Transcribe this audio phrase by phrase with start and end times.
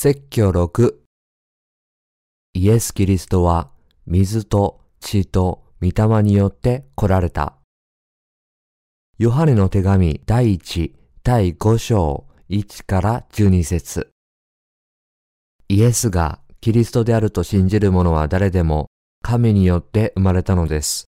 [0.00, 0.94] 説教6
[2.54, 3.72] イエス・キリストは
[4.06, 7.56] 水と血と御霊によって来られた。
[9.18, 10.92] ヨハネの手紙第1
[11.24, 14.12] 第5章1から12節
[15.66, 18.86] イエスがキリストであると信じる者は誰でも
[19.24, 21.06] 神によって生まれたのです。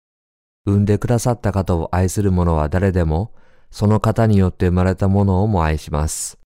[0.66, 3.34] 産んでくださった方を愛する者は誰でも
[3.72, 6.43] その方によって生まれたものをも愛します。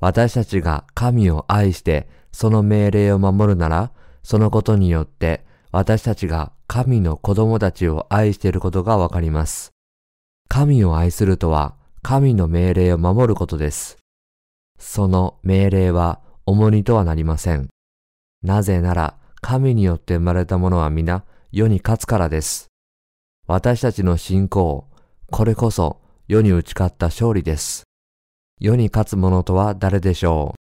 [0.00, 9.72] 私たちが神を愛してその命令を守るなら、そのことによって私たちが神の子供たちを愛していることがわかります。
[10.48, 13.96] 神を愛するとは神の命令を守ることです。
[14.78, 17.68] その命令は重荷とはなりません。
[18.42, 22.68] なぜなら神によって生まれたものは皆世に勝つからです。
[23.46, 24.86] 私たちの信仰、
[25.30, 27.84] これこそ世に打ち勝った勝利です。
[28.60, 30.54] 世に勝つ者とは誰でしょ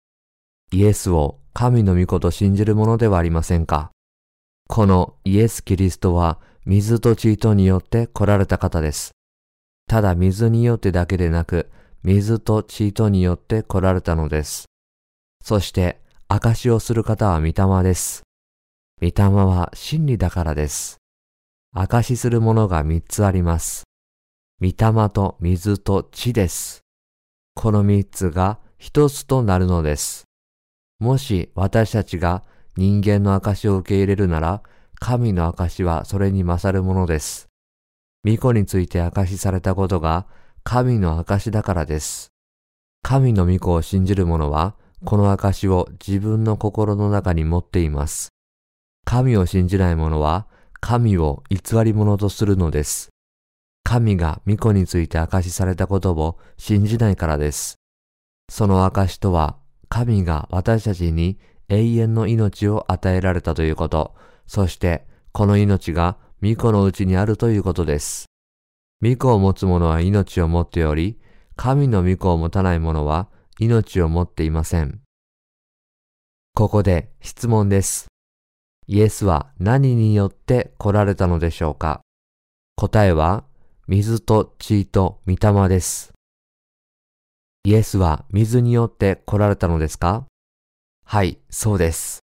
[0.73, 0.77] う？
[0.77, 3.91] イエスを神の御子と信じる者ではありませんか？
[4.69, 9.13] このイエス・キリストは水と血とによって来られた方です。
[9.87, 11.71] ただ水によってだけでなく、
[12.03, 14.65] 水と血とによって来られたのです。
[15.45, 18.23] そして、証をする方は御霊です。
[19.03, 20.97] 御霊は真理だからです。
[21.75, 23.83] 証するものが三つあります。
[24.61, 26.82] 御霊と水と血です。
[27.55, 30.25] この三つが一つとなるのです。
[30.99, 32.43] もし私たちが
[32.77, 34.63] 人間の証を受け入れるなら、
[34.99, 37.49] 神の証はそれに勝るものです。
[38.25, 40.27] 巫女について証しされたことが
[40.65, 42.33] 神の証だからです。
[43.03, 48.29] 神の御子を信じる者は、この証を自分の心の中に持っています。
[49.05, 50.47] 神を信じない者は、
[50.81, 53.12] 神を偽り者とするのです。
[53.85, 57.77] 神が御子について証しされたことを信じないからです。
[58.49, 59.57] その証とは、
[59.89, 61.39] 神が私たちに
[61.69, 64.15] 永遠の命を与えられたということ、
[64.47, 68.27] そしてこの命が御子のうちにあるということです。
[69.03, 71.21] 御子を持つ者は命を持っており、
[71.57, 73.29] 神の御子を持たない者は
[73.59, 75.01] 命を持っていません。
[76.55, 78.09] ここで質問です。
[78.87, 82.01] イエスは何によって来られたのでしょうか？
[82.77, 83.45] 答えは
[83.89, 86.13] 水と血と御霊です。
[87.65, 90.25] イエスは水によって来られたのですか？
[91.05, 92.21] はい、そうです。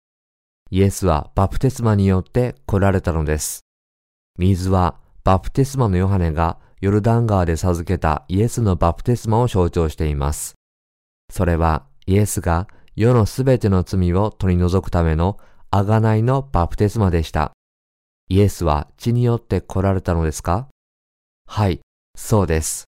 [0.72, 3.60] イエスはバプテスマによって来られたのです。
[4.36, 10.54] 水はバプテスマのヨハネがヨルダン川で授けたイエスのバプテスマを象徴しています。
[11.30, 12.66] それはイエスが
[12.96, 15.38] 世のすべての罪を取り除くための
[15.70, 17.52] 贖いのバプテスマでした。
[18.28, 20.66] イエスは血によって来られたのですか？
[21.46, 21.80] はい、
[22.16, 22.84] そうです。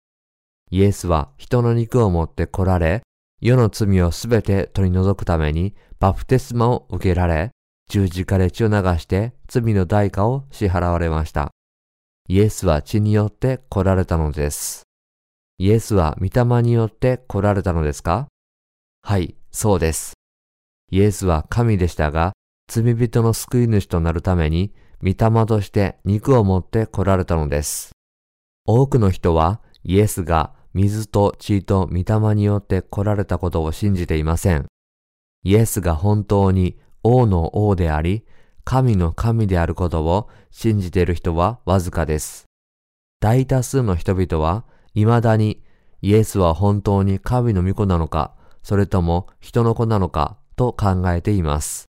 [0.69, 3.01] イエスは人の肉を持って来られ、
[3.41, 7.51] 世の罪をすべて取り除くためにバプテスマを受けられ、
[7.89, 11.49] 十字架で血を流して罪の代価を支払われました。
[12.29, 14.83] イエスは血によって来られたのです。
[15.57, 18.27] イエスは御霊によって来られたのですか？
[19.01, 20.13] はい、そうです。
[20.91, 22.33] イエスは神でしたが、
[22.67, 27.91] 罪人の救い主となるために、御霊として肉を持って来られたのです。
[28.65, 34.65] 多くの人はイエスが水と血と御霊によって来られたことを信じていません。
[35.43, 38.25] イエスが本当に王の王であり、
[38.63, 42.45] 神の神であることを信じている人はわずかです。
[43.19, 45.63] 大多数の人々は未だに
[46.01, 51.85] イエスは本当に神の御子なのか、それとも人の子なのかと考えています。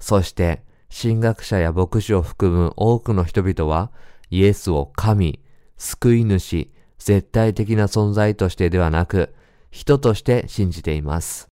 [0.00, 3.92] そして、神学者や牧師を含む多くの人々は
[4.28, 5.40] イエスを神、
[5.80, 9.34] 救い主、絶対的な存在としてではなく、
[9.70, 11.48] 人として信じています。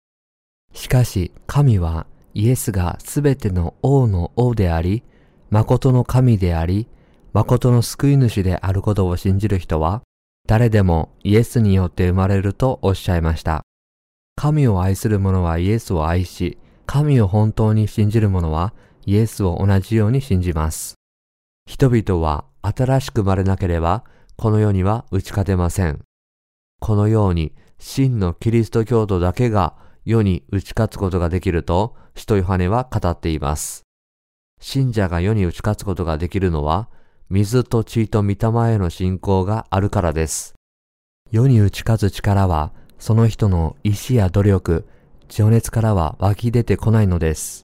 [0.73, 5.03] しかし、神はイエスがすべての王の王であり、
[5.51, 6.87] 誠の神であり、
[7.33, 10.01] 誠の救い主であることを信じる人は、
[10.47, 13.61] 誰でもイエスによって生まれるとおっしゃいました。
[14.35, 16.57] 神を愛する者はイエスを愛し、
[16.87, 18.73] 神を本当に信じる者は
[19.05, 20.95] イエスを同じように信じます。
[21.67, 24.03] 人々は新しく生まれなければ
[24.37, 26.01] この世には打ち勝てません。
[26.79, 33.83] このように真のキリスト教徒だけが世に打ち勝つことができると、使徒ヨハネは語っています。
[34.61, 36.89] 信者が世に打ち勝つことができるのは、
[37.29, 40.53] 水と血と御霊への信仰があるからです。
[41.31, 44.87] 世に打ち勝つ力は、その人の意志や努力、
[45.27, 47.63] 情熱からは湧き出てこないのです。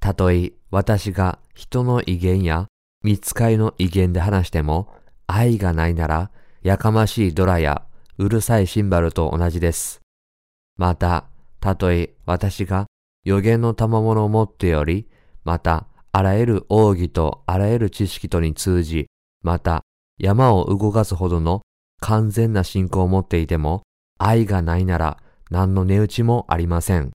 [0.00, 2.68] たとえ私が人の威厳や
[3.02, 4.88] 見つかりの威厳で話しても、
[5.26, 6.30] 愛がないなら、
[6.62, 7.82] やかましいドラや
[8.18, 10.00] うるさいシンバルと同じです。
[10.76, 11.26] また、
[11.60, 12.86] たとえ私が
[13.24, 15.08] 予言の賜物を持っており、
[15.44, 19.06] またあらゆる奥義とあらゆる知識とに通じ、
[19.42, 19.82] また
[20.18, 21.62] 山を動かすほどの
[22.00, 23.82] 完全な信仰を持っていても、
[24.18, 25.18] 愛がないなら
[25.50, 27.10] 何の値打ちもありません。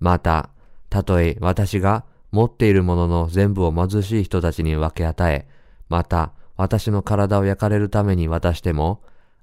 [0.00, 0.50] また、
[0.90, 5.48] たとえ私が持っているものの全部を貧しい人たちに分け与え、
[5.88, 9.02] また私の体を焼かれるために渡しても、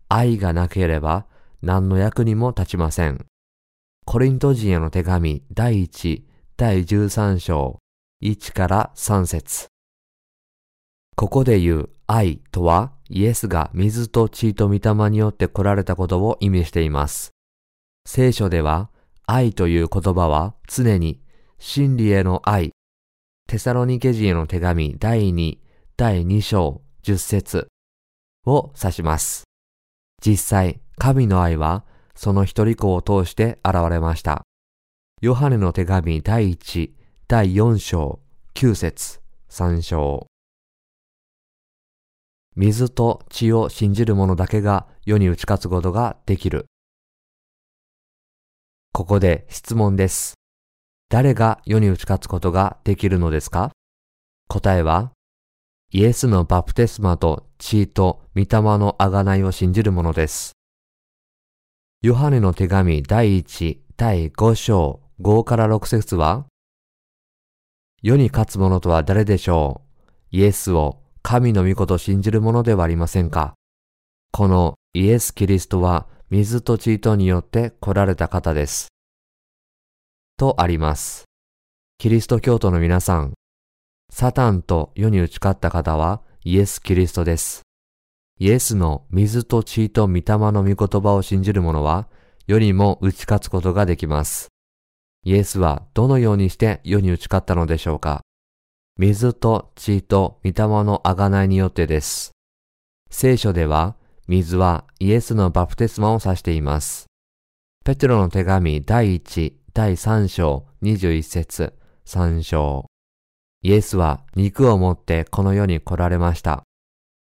[0.10, 1.26] 愛がなければ
[1.62, 3.26] 何の役にも立ちません。
[4.06, 6.24] コリント人への手紙第1、
[6.58, 7.80] 第13章、
[8.22, 9.68] 1から3節
[11.16, 17.32] ここで言う愛とはイエスが水と血と御霊によって来られたことを意味しています。
[18.06, 18.90] 聖書では
[19.26, 21.22] 愛という言葉は常に
[21.60, 22.72] 真理への愛、
[23.48, 25.58] テサロニケ人への手紙第2、
[25.96, 27.68] 第2章10節
[28.46, 29.44] を指します。
[30.26, 31.86] 実際、神の愛は
[32.16, 34.44] その一人子を通して現れました。
[35.22, 36.92] ヨハネの手紙第1、
[37.28, 38.20] 第4章
[38.56, 40.28] 9節3章
[42.56, 46.66] 水と血を信じる者だけが世に打ち勝つことができる。
[48.92, 50.36] ここで質問です。
[51.10, 53.72] 誰が世に打ち勝つことができるのですか？
[54.50, 55.12] 答えは、
[55.96, 58.48] イエスのバプテスマと血と御霊
[58.80, 60.54] の贖いを信じる者です。
[62.02, 66.48] ヨハネの手紙第1、第5章5から6節は、
[68.02, 69.84] 世に勝つ者とは誰でしょ
[70.32, 70.36] う？
[70.36, 73.54] イエスを神の御子と信じるものではありませんか？
[74.32, 78.88] このイエス・キリストは水と血とによって来られた方です。
[80.38, 81.26] とあります。
[82.00, 83.34] キリスト教徒の皆さん、
[84.16, 87.64] サタンと世に打ち勝った方はイエス・キリストです。
[88.40, 92.08] イエスの水と血と御霊の御言葉を信じる者は
[92.46, 94.50] 世にも打ち勝つことができます。
[95.26, 98.22] イエスはどのようにして世に打ち勝ったのでしょうか
[99.00, 102.34] 水と血と御霊の贖いによってです。
[103.10, 103.96] 聖書では、
[104.28, 107.08] 水はイエスのバプテスマを指しています。
[107.84, 111.74] ペテロの手紙第1、第3章21節
[112.06, 112.93] 3章。
[113.66, 116.64] イエスは肉を持ってこの世に来られました。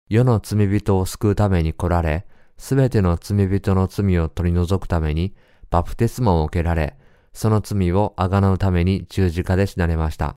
[0.08, 2.24] 世の罪人を救うために来られ、
[2.56, 5.34] すべての罪人の罪を取り除くために
[5.68, 6.96] バプテスマを受けられ、
[7.34, 10.34] その罪をあがなうために十字架で死なれました。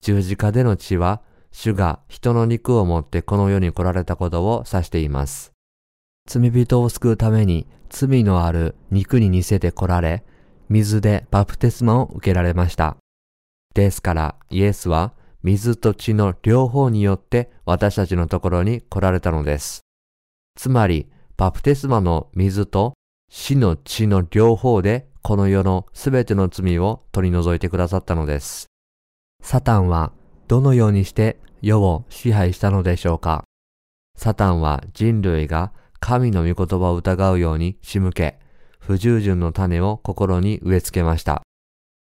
[0.00, 1.22] 十字架での血は、
[1.52, 5.52] 主が人の肉を持ってこの世に来られたことを指しています。
[6.26, 10.24] 罪人を救うために罪のある肉に似せて来られ、
[10.68, 12.96] 水でバプテスマを受けられました。
[13.74, 19.80] ですからイエスは水と血の両方によって私たちのところに来られたのです。
[20.56, 22.94] つまり、バプテスマの水と
[23.28, 28.66] 死の血の両方でこの世のすべての罪を取り除いてくださったのです。
[29.42, 30.12] サタンは
[30.46, 33.44] どのようにして世を支配したのでしょうか
[34.16, 38.38] サタンは人類が神の御言葉を疑うように仕向け、
[38.78, 41.42] 不従順の種を心に植え付けました。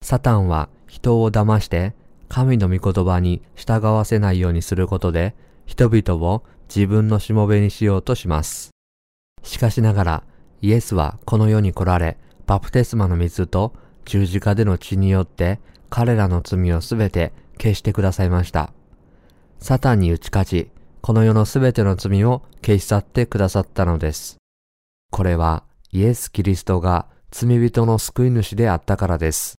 [0.02, 1.94] サタンは人を騙して
[2.28, 5.34] 神の御言葉に従わせないようにすることで
[5.66, 8.70] 人々を自分のしもべにしようとします。
[9.42, 10.22] しかしながら
[10.62, 12.16] イエスはこの世に来られ、
[12.46, 13.72] バプテスマの水と
[14.04, 18.72] 十字架での血によって彼らの罪をすべて消してくださいました。
[19.58, 24.36] サタンに打ち勝ち、この世のすべての罪を消し去ってくださったのです。
[25.12, 29.56] これはイエス・キリストが罪人の救い主であったからです。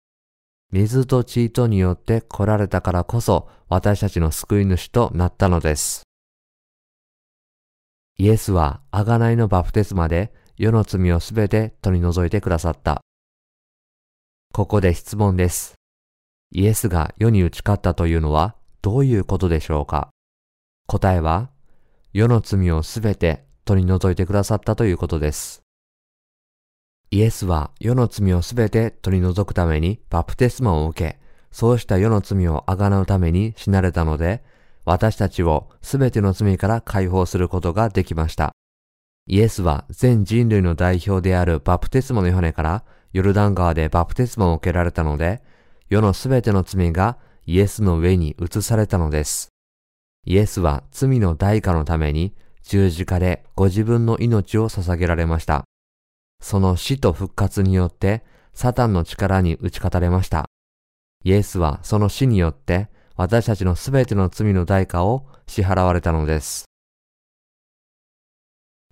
[0.77, 6.03] 水と血とによって来られたからこそ私たちの救い主となったのです。
[8.19, 13.01] イエスは贖いのバプテスマで世の罪をすべて取り除いてくださった。
[14.53, 15.77] ここで質問です。
[16.53, 20.11] イエスが世に打ち勝ったというのはどういうことでしょうか？
[20.87, 21.49] 答えは、
[22.13, 25.63] 世の罪をすべて取り除いてくださったということです。
[27.17, 31.19] イエスは世の罪をすべて取り除くためにバプテスマを受け、
[31.51, 34.45] そうした世の罪をあがなうために死なれたので、
[34.85, 38.53] 私たちをすべての罪から解放することができました。
[39.27, 45.41] イエスは全人類の代表であるバプテスマのヨハネからヨルダン川でバプテスマを受けられたので、
[45.89, 49.49] 世のすべての罪がイエスの上に移されたのです。
[50.27, 55.65] イエスは罪の代価のために十字架でご自分の命を捧げられました。
[56.41, 58.25] その死と復活によって
[58.55, 60.47] サタンの力に打ち勝たれました。
[61.25, 66.65] イエスはその死によって私たちのすべての罪の代価を支払われたのです。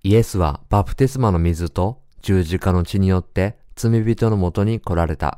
[0.03, 5.37] イエスはバプテスマの水と十字架の血によって罪人のもとに来られた。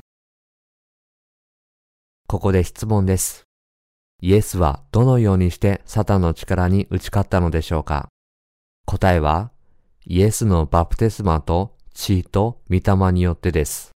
[2.26, 3.44] ここで質問です。
[4.20, 8.08] イエスはどのようにしてサタンの力に打ち勝ったのでしょうか？
[8.84, 9.52] 答えは、
[10.04, 13.90] イエスのバプテスマと血と御霊によってです。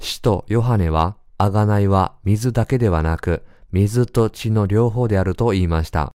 [0.00, 6.12] 使徒ヨハネは、贖いは水だけではなく、水と血の両方であると言いました。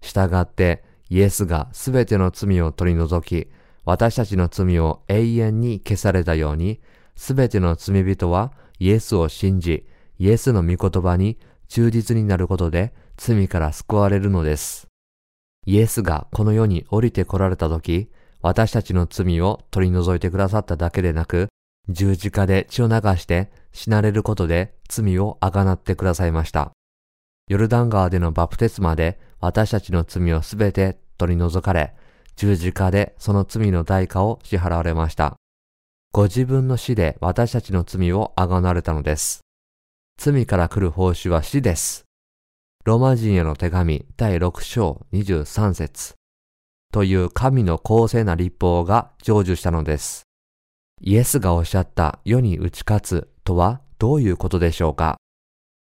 [0.00, 3.50] したがって、イエスがすべての罪を取り除き、
[3.84, 6.80] 私たちの罪を永遠に消されたように、
[7.14, 9.86] すべての罪人はイエスを信じ、
[10.18, 14.88] イエスの御言葉に忠実になることで罪から救われるのです。
[15.66, 18.10] イエスがこの世に降りて来られた時、
[18.40, 21.48] 私たちの罪を取り除いてくださっただけでなく、
[21.88, 26.70] 十字架で血を流して死なれることで罪をあがなってくださいました。
[27.48, 31.94] ヨルダン川でのバプテスマで私たちの罪をすべて取り除かれ、
[32.36, 35.36] 十字架でその罪の代価を支払われました。
[36.12, 39.40] ご自分の死で私たちの罪をあがなれたのです。
[40.18, 42.04] 罪から来る報酬は死です。
[42.84, 46.17] ローマ人への手紙第6章23節
[46.92, 50.22] という神の公正な立法が成就したのです。
[51.00, 55.18] イエスがおっしゃった世に打ち勝つとはどういうことでしょうか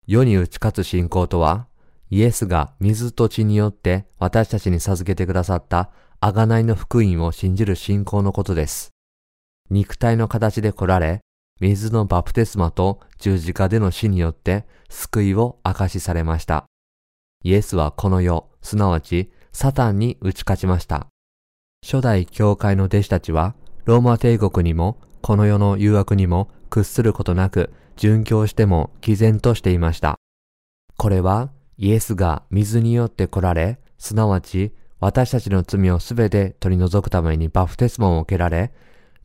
[0.07, 1.67] 世に打ち勝つ信仰とは、
[2.09, 5.91] イエスが水と血によって私たちに授けてくださった
[6.21, 8.89] 贖いの福音を信じる信仰のことです。
[9.69, 11.21] 肉体の形で来られ、
[11.61, 16.65] 水のバプテスマと十字架での死によって救いを明かしされました。
[17.43, 21.07] イエスはこの世、すなわちサタンに打ち勝ちました。
[21.83, 30.15] 初代教会の弟子たちは、ローマ帝国にも、この世の誘惑にも屈することなく、殉教しても毅然としていました。
[30.97, 38.73] これは、イエスが水によって来られ、すなわち私たちの罪をすべて取り除くためにバプテスマを受けられ、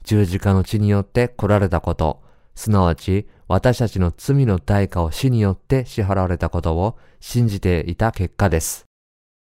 [0.04, 2.22] 十字架の血によって来られたこと、
[2.54, 8.86] すなわち私たちの罪の代価を死によって支払われたことを信じていた結果です。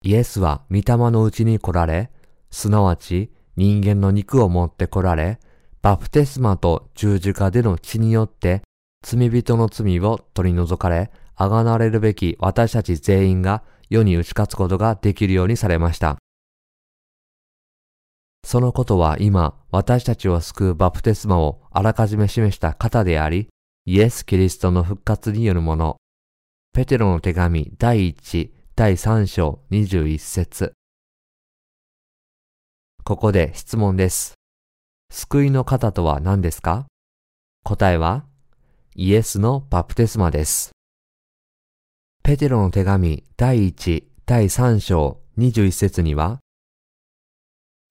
[0.02, 2.10] イエスは御霊のうちに来られ、
[2.50, 5.38] すなわち人間の肉を持って来られ、
[5.82, 8.62] バプテスマと十字架での血によって
[9.02, 16.16] 罪人の罪を取り除かれ、あがなれるべき私たち全員が世に打ち勝つことができるようにされました。
[18.46, 23.48] そのことは今、私たちを救うバプテスマをあらかじめ示した方であり、
[23.84, 25.96] イエス・キリストの復活によるもの。
[26.72, 30.72] ペテロの手紙第1、第3章21節
[33.04, 34.32] ここで質問です。
[35.12, 36.86] 救いの方とは何ですか？
[37.62, 38.24] 答えは、
[38.94, 40.70] イエスのバプテスマです。
[42.22, 46.38] ペテロの手紙第1、第3章21節には、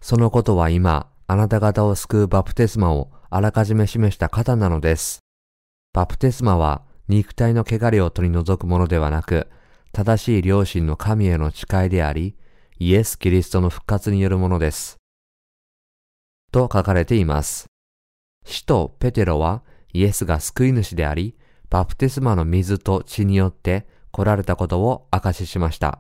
[0.02, 5.20] そのことは今、あなた方を救うバプテスマをあらかじめ示した方なのです。
[5.94, 9.52] バプテスマは肉体の汚れを取り除くものではなく、
[9.92, 12.36] 正しい良心の神への誓いであり、
[12.78, 14.98] イエス・キリストの復活によるものです。
[16.52, 17.66] と書かれています。
[18.46, 21.36] 使徒ペテロはイエスが救い主であり、
[21.70, 26.00] バプテスマの水と血によって来られたことを証ししました。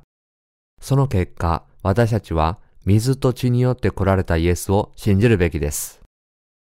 [0.81, 6.01] その結果、私たちは水と血によって来られたイエスを信じるべきです。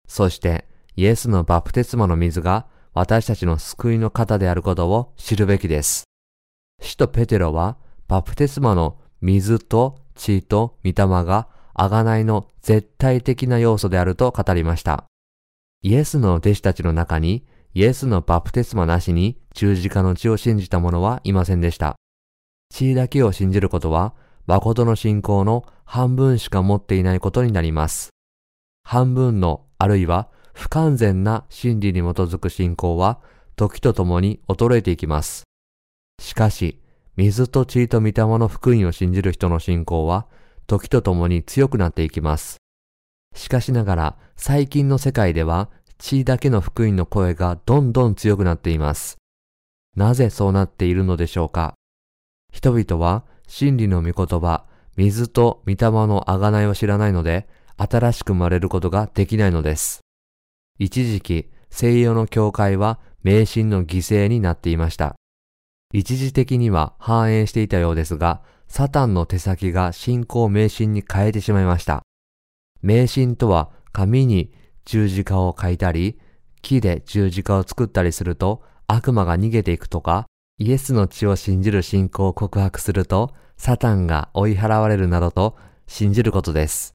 [0.06, 6.04] そして、イエスのバプテスマの水が私たちの救いの方であることを知るべきです。
[6.85, 7.76] 使徒ペテロは、
[8.09, 15.05] バプテスマの水と血と御霊が贖いの絶対的な要素であると語りました。
[15.83, 21.97] イエスの弟子たちの中に、イエスのバプテスマなしに十字架の血を信じた者はいませんでした。
[22.71, 24.14] 血だけを信じることは、
[24.47, 28.11] 誠の信仰の半分しか持っていないことになります。
[28.83, 33.21] 半分の、あるいは不完全な真理に基づく信仰は、
[33.57, 35.45] 時とともに衰えていきます。
[36.18, 36.80] しかし、
[37.16, 40.26] 水と血と御霊の福音を信じる人の信仰は、
[40.66, 42.56] 時とともに強くなっていきます。
[43.35, 49.16] しかしながら、最近の世界では、血だけの福音の声がどんどん強くなっています。
[49.97, 51.75] なぜそうなっているのでしょうか？
[52.52, 54.64] 人々は真理の御言葉、
[54.97, 60.00] 水と御霊の贖いを知らないので、新しく生まれることができないのです。
[60.78, 65.14] 一時期、西洋の教会は迷信の犠牲になっていました。
[65.97, 72.03] 一時的には繁栄していたようですが、サタンの手先が信仰迷信に変えてしまいました。
[72.83, 74.53] 迷信とは紙に
[74.85, 76.19] 十字架を書いたり、
[76.63, 80.27] 木で十字架を作ったりすると悪魔が逃げていくとか、
[80.59, 86.95] イエスの血を信じる信仰を告白すると、サタンが追い払われるなどと信じることです。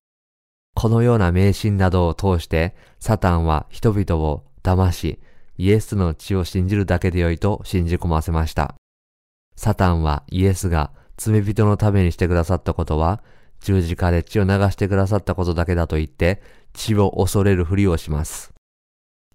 [0.75, 5.21] このような迷信などを通して、サタンは人々を騙し、
[5.57, 8.75] イエスの血を信じるだけでよいと信じ込ませました。
[9.59, 13.21] サタンはイエスが罪人のためにしてくださったことは、
[13.59, 18.53] 十字架で血を流してくださったことだけだと言って、血を恐れるふりをします。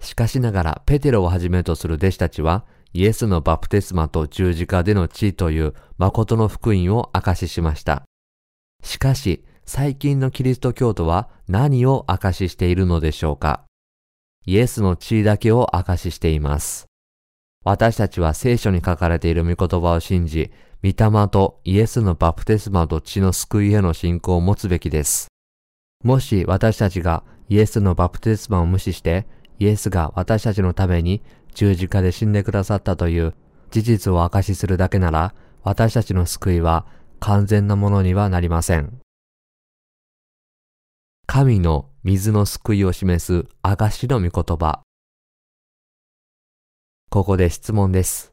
[0.00, 2.64] しかしながら、ペテロをはじめとする弟子たちは、
[2.94, 8.04] イエスのバプテスマと十字架での血という誠の福音を証ししました。
[8.82, 13.64] しかし、最近のキリスト教徒は何を証ししているのでしょうか
[14.46, 16.86] イエスの血だけを証ししています。
[17.64, 20.52] 私たちは聖書に書かれている御言葉を信じ、
[20.82, 25.28] 御霊とイエスのバプテスマと血の救いへの信仰を持つべきです。
[26.04, 29.26] もし私たちがイエスのバプテスマを無視して、
[29.58, 31.22] イエスが私たちのために
[31.54, 33.34] 十字架で死んでくださったという
[33.70, 36.84] 事実を証しするだけなら、私たちの救いは
[37.18, 39.00] 完全なものにはなりません。
[41.26, 44.82] 神の水の救いを示す証しの御言葉。
[47.14, 48.32] ここで質問です。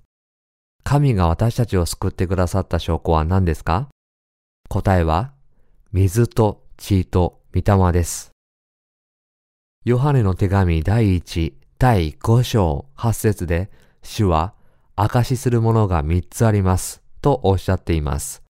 [0.83, 3.89] 神が私たちを救ってくださった証拠は何ですか？
[4.69, 5.33] 答えは、
[5.93, 8.31] 水と血と御霊です。
[9.85, 13.69] ヨハネの手紙第1、第5章8節で、
[14.01, 14.55] 主は、
[14.95, 18.41] 証しするものが3つあります、とおっしゃっています。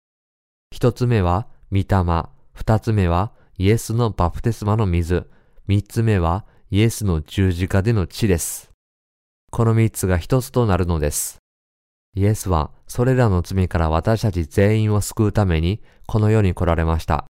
[0.73, 5.29] 1つ目は、御霊、2つ目は、イエスのバプテスマの水、
[5.67, 8.70] 3つ目は、イエスの十字架での血です。
[9.51, 11.37] この3つが1つとなるのです。
[12.15, 17.25] イエスはそれらの罪から私たち全員を救うためにこの世に来られました。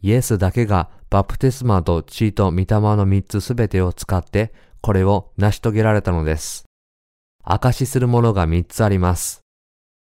[0.00, 2.66] イエスだけがバプテスマと血と御霊
[2.96, 6.64] の三つすべてを使ってこれを成し遂げられたのです。
[7.42, 9.40] 証しするものが三つあります。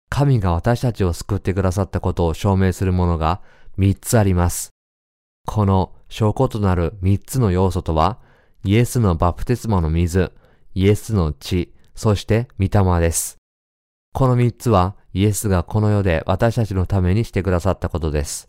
[0.10, 3.42] 神が私たちを救ってくださったことを証明するものが
[3.78, 4.70] 三つあります。
[5.48, 8.20] この証拠となる三つの要素とは、
[8.64, 10.34] イエスのバプテスマの水、
[10.74, 13.38] イエスの血、そして御霊です。
[14.14, 18.48] この三つはイエスがこの世で私たちのためにしてくださったことです。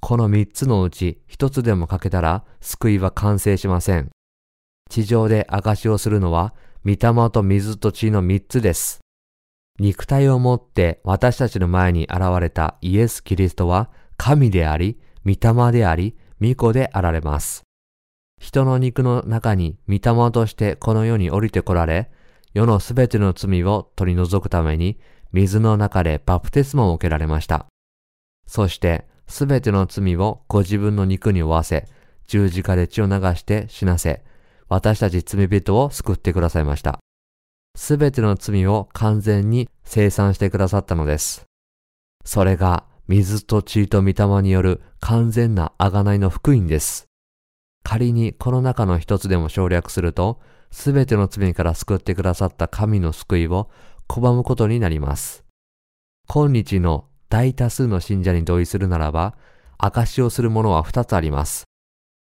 [0.00, 4.10] この三つのうち一つでも欠けたら救いは完成しません。
[4.88, 6.54] 地上で証をするのは、
[6.84, 9.00] 御霊と水と血の三つです。
[9.78, 17.65] 肉体を持って私たちの前に現れたイエス・キリストは神であり、御霊であり、御子であられます。
[18.40, 22.10] 人の肉の中に御霊としてこの世に降りて来られ、
[22.54, 24.98] 世のすべての罪を取り除くために、
[25.32, 27.66] 水の中でバプテスマを受けられました。
[28.46, 31.86] そして、すべての罪をご自分の肉に負わせ、
[32.28, 34.24] 十字架で血を流して死なせ、
[34.68, 36.98] 私たち罪人を救ってくださいました。
[37.76, 41.44] すべての罪を完全に生産してくださったのです。
[42.24, 47.06] それが水と血と御霊による完全な贖いの福音です。
[47.86, 50.40] 仮にこの中の一つでも省略すると、
[50.72, 53.70] すべての罪から救ってくださった神の救いを
[54.08, 55.44] 拒むことになります。
[56.26, 59.36] 今日の大多数の信者に同意するならば、
[59.78, 61.62] 証をするものは二つあります。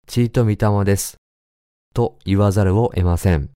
[0.06, 1.16] 血と御霊です。
[1.94, 3.50] と言わざるを得ません。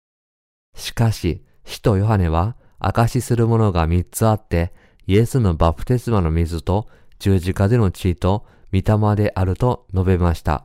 [0.77, 4.73] しかし、使徒ヨハネは証するものが三つあって、
[5.07, 6.89] イエスのバプテスマの水と
[7.21, 10.65] 十字架での血と御霊であると述べました。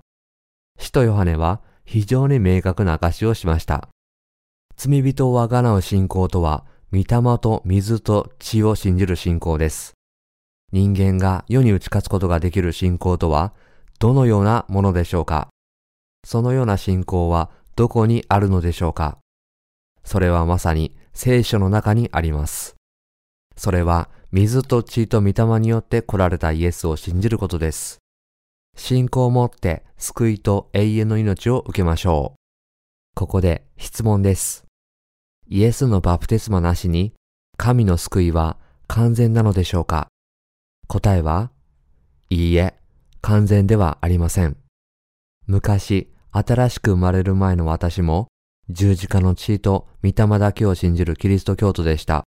[0.80, 3.90] 使徒ヨハネは非常に明確な証をしました。
[4.78, 7.06] 罪人をあがなう信仰とは、御霊
[7.38, 9.94] と水と血を信じる信仰です。
[10.72, 13.54] 人間が世に打ち勝つことができる信仰とは、
[14.00, 15.50] どのようなものでしょうか
[16.24, 19.18] そのような信仰はどこにあるのでしょうか
[20.04, 22.76] それはまさに聖書の中にあります。
[23.58, 28.00] それは水と血と御霊によって来られたイエスを信じることです。
[28.80, 32.40] 信仰を持って救いと永遠の命を受けましょう。
[33.14, 34.66] ここで質問です。
[35.50, 37.14] イエスのバプテスマなしに
[37.58, 40.08] 神の救いは完全なのでしょうか？
[40.88, 41.52] 答えは、
[42.30, 42.76] いいえ、
[43.22, 44.56] 完全ではありません。
[45.46, 48.28] 昔、新しく生まれる前の私も、
[48.70, 52.24] 十字架の血と御霊だけを信じるキリスト教徒でした。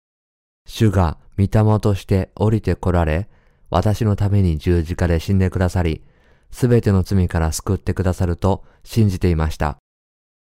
[0.69, 3.29] 主が御霊として降りて来られ、
[3.69, 6.03] 私のために十字架で死んでくださり、
[6.51, 9.79] すべての罪から救ってくださると信じていました。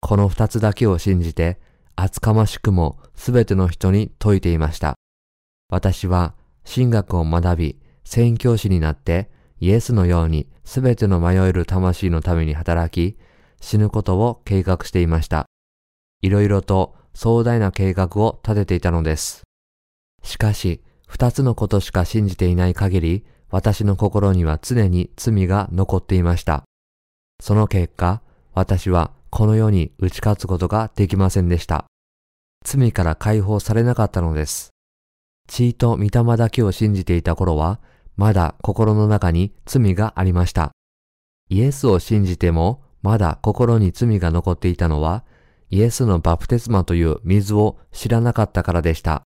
[0.01, 1.59] この二つだけを信じて、
[1.95, 4.95] 厚かましくもすべての人に説いていました。
[5.69, 13.17] 私は神学を学び、宣教師になって、イエスのようにすべての迷える魂のために働き、
[13.61, 15.45] 死ぬことを計画していました。
[16.21, 19.43] いろいろと壮大な計画を立てていたのです。
[20.23, 26.65] しかし、二つのことしか信じていない限り、私の心には常に罪が残っていました。
[27.41, 28.21] その結果、
[28.53, 31.85] 私はこの世に打ち勝つことができませんでした。
[32.65, 34.71] 罪から解放されなかったのです。
[35.47, 37.79] 血と御霊だけを信じていた頃は、
[38.17, 40.73] まだ心の中に罪がありました。
[41.47, 45.23] イエスを信じても、まだ心に罪が残っていたのは、
[45.69, 49.23] イエスのバプテスマという水を知らなかったからでした。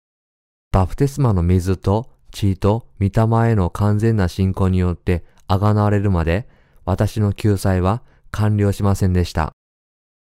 [0.71, 6.47] バプテスマの水と血と御霊への完全な信仰によって贖われるまで、
[6.85, 9.51] 私の救済は完了しませんでした。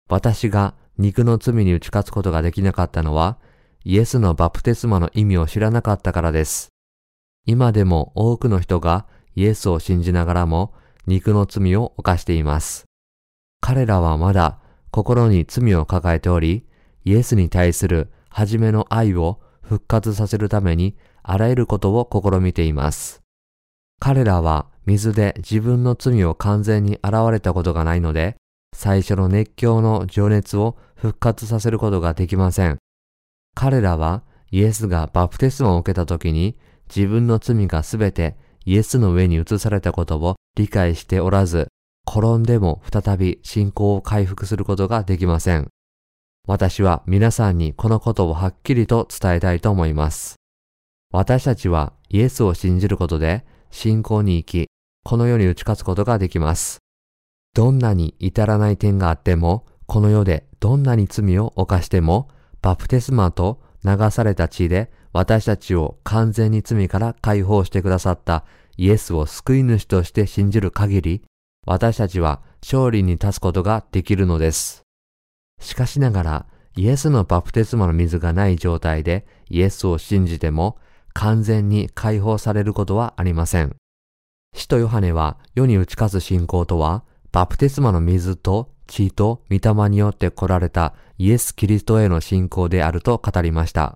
[0.09, 3.39] 私が肉の罪に打ち勝つことができなかったのは、
[3.85, 6.69] イエスのバプテスマの意味を知らなかったからです。
[7.47, 10.75] 今でも多くの人がイエスを信じながらも
[11.07, 12.85] 肉の罪を犯しています。
[13.61, 14.59] 彼らはまだ
[14.91, 16.67] 心に罪を抱えており、
[17.05, 23.23] イエスに対する初めの愛を復活させるためにあらゆることを試みています。
[24.01, 28.37] 彼らは水で自分の罪を完全に現れたことがないので、
[28.75, 32.79] 最初の熱狂の情熱を復活させることができません。
[33.55, 36.57] 彼らはイエスがバプテスマを受けた時に
[36.95, 41.69] 自分の罪がすべてイエスの上に移されたことを理解しておらず、
[42.07, 45.69] 転んでも再び信仰を回復することができません。
[46.47, 50.38] 私は皆さんにこのことをはっきりと伝えたいと思います。
[51.11, 54.71] 私たちはイエスを信じることで信仰に生き、
[55.05, 56.79] この世に打ち勝つことができます。
[57.55, 62.29] どんなに至らない点があっても、この世でどんなに罪を犯しても、
[62.61, 68.45] バプテスマと流された血で私たちを完全に罪から解放してくださった
[68.77, 71.23] イエスを救い主として信じる限り、
[71.67, 74.83] 私たちは勝利に立つことができるのです。
[75.59, 80.77] しかしながら、イエスのバプテスマの水がない状態でイエスを信じても
[81.19, 83.75] 完全に解放されることはありません。
[84.55, 87.03] 使徒ヨハネは世に打ち勝つ信仰とは、
[87.33, 93.95] バプテスマの水と血と御霊によって来られたイエス・キリストへの信仰であると語りました。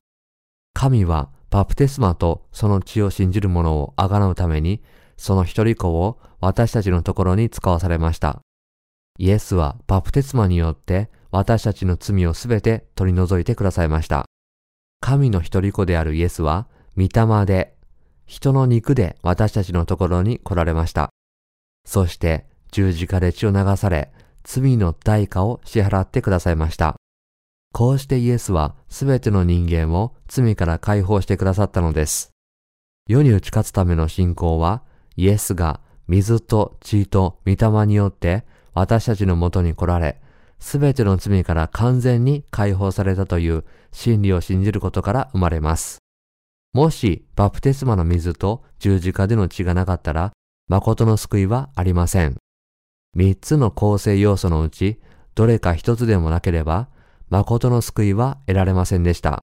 [0.75, 4.83] 神はバプテスマとその血を信じる者をあがなうために、
[5.17, 8.41] その一人子を私たちのところに使わされました。
[9.21, 14.25] イエスはバプテスマによって私たちの罪をすべて取り除いてくださいました。
[15.01, 17.75] 神の一人子であるイエスは、御霊で、
[18.27, 21.11] 人の肉で私たちのところに来られました。
[21.85, 24.13] そして十字架で血を流され、
[24.45, 26.97] 罪の代価を支払ってくださいました。
[27.73, 32.31] こうしてイエスはすべての人間を罪から解放してくださったのです。
[33.09, 34.83] 世に打ち勝つための信仰は、
[35.17, 40.21] イエスが水と血と御霊によって私たちのもとに来られ、
[40.59, 45.99] すべての罪から完全に解放されたという真理を信じることから生まれます。
[46.73, 50.33] もしバプテスマの水と十字架での血がなかったら、
[50.69, 52.37] 誠の救いはありません。
[53.15, 54.99] 三つの構成要素のうち、
[55.35, 56.89] どれか一つでもなければ、
[57.29, 59.41] 誠の救いは得られませんでした。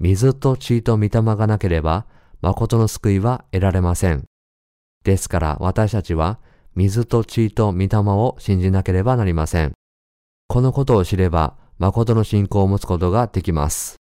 [0.00, 2.06] 水と血と御霊がなければ、
[2.40, 4.24] 誠の救いは得られません。
[5.02, 6.38] ですから私たちは、
[6.76, 9.72] 水と血と御霊を信じなければなりません。
[10.46, 13.96] このことを知れば、誠の信仰を持つことができます。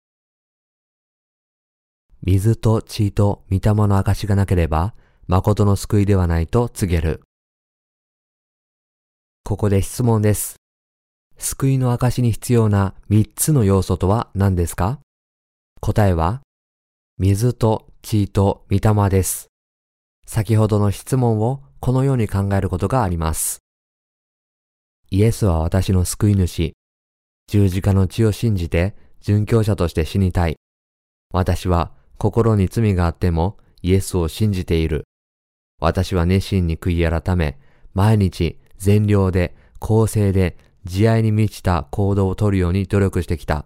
[2.25, 4.93] 水と血と御霊の証がなければ、
[5.27, 7.21] 誠の救いではないと告げる。
[9.43, 10.55] ここで質問です。
[11.37, 14.99] 救いの証に必要な三つの要素とは何ですか？
[15.81, 16.41] 答えは、
[17.17, 19.47] 水と血と御霊です。
[20.25, 23.59] 先ほどの質問をこのように考えることがあります。
[25.09, 26.71] イエスは私の救い主。
[27.49, 30.55] 十字架の血を信じて殉教者として死にたい。
[31.33, 35.03] 私は心に罪があってもイエスを信じている。
[35.79, 37.57] 私は熱心に悔い改め、
[37.93, 43.65] 毎日善良で公正で慈愛に満ちた行動をとるように努力してきた。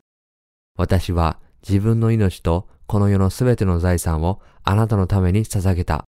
[0.77, 6.05] 私は自分の命とこの世のすべての財産をあなたのために捧げた。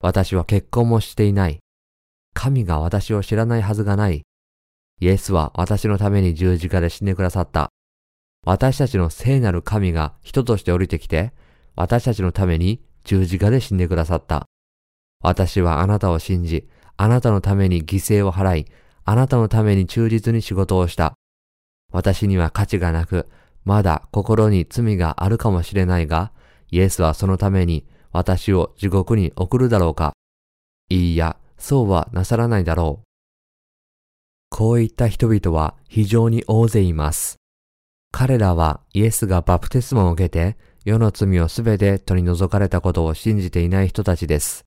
[0.00, 1.58] 私は結婚もしていない。
[2.34, 4.22] 神が私を知らないはずがない。
[5.00, 7.68] イエスは私のために十字架で死んでくださった。
[8.46, 11.32] 私たちの聖なる神が人として降りてきて、
[11.80, 14.46] 私たちのために十字架で死んでくださった。
[15.22, 18.66] 私はあなたを信じ、あなたのために犠牲を払い、
[19.04, 21.14] あなたのために忠実に仕事をした。
[21.92, 23.28] 私には価値がなく、
[23.64, 26.32] まだ心に罪があるかもしれないが、
[26.72, 30.14] イエスはそのために私を地獄に送るだろうか。
[30.88, 33.06] いいや、そうはなさらないだろう。
[34.50, 37.36] こういった人々は非常に大勢います。
[38.10, 40.56] 彼らはイエスがバプテスマを受けて
[40.88, 44.64] 世の罪をすべて取り除かれたことを信じていない人たちです。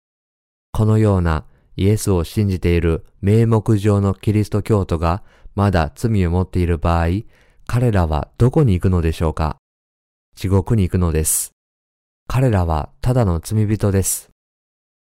[0.71, 5.23] このようなイエスを信じている名目上のキリスト教徒が
[5.55, 7.07] まだ罪を持っている場合、
[7.65, 9.57] 彼らはどこに行くのでしょうか？
[10.35, 11.53] 地獄に行くのです。
[12.27, 14.29] 彼らはただの罪人です。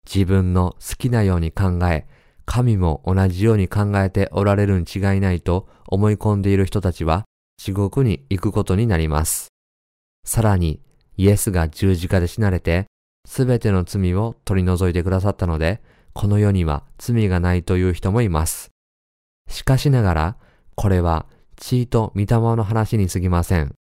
[0.07, 2.07] 自分の好きなように考え、
[2.44, 7.24] 神も同じように考えておられるに違いないと思い込んでいる人たちは
[7.57, 9.48] 地獄に行くことになります。
[10.24, 10.81] さらに、
[11.18, 12.87] イエスが十字架で死なれて、
[13.26, 15.83] すべての罪を取り除いてくださったので、
[16.14, 18.70] この世には罪がないという人もいます。
[19.50, 20.37] しかしながら、
[20.76, 21.26] これは
[21.57, 22.26] 血と御霊
[22.57, 23.74] の話に過ぎません。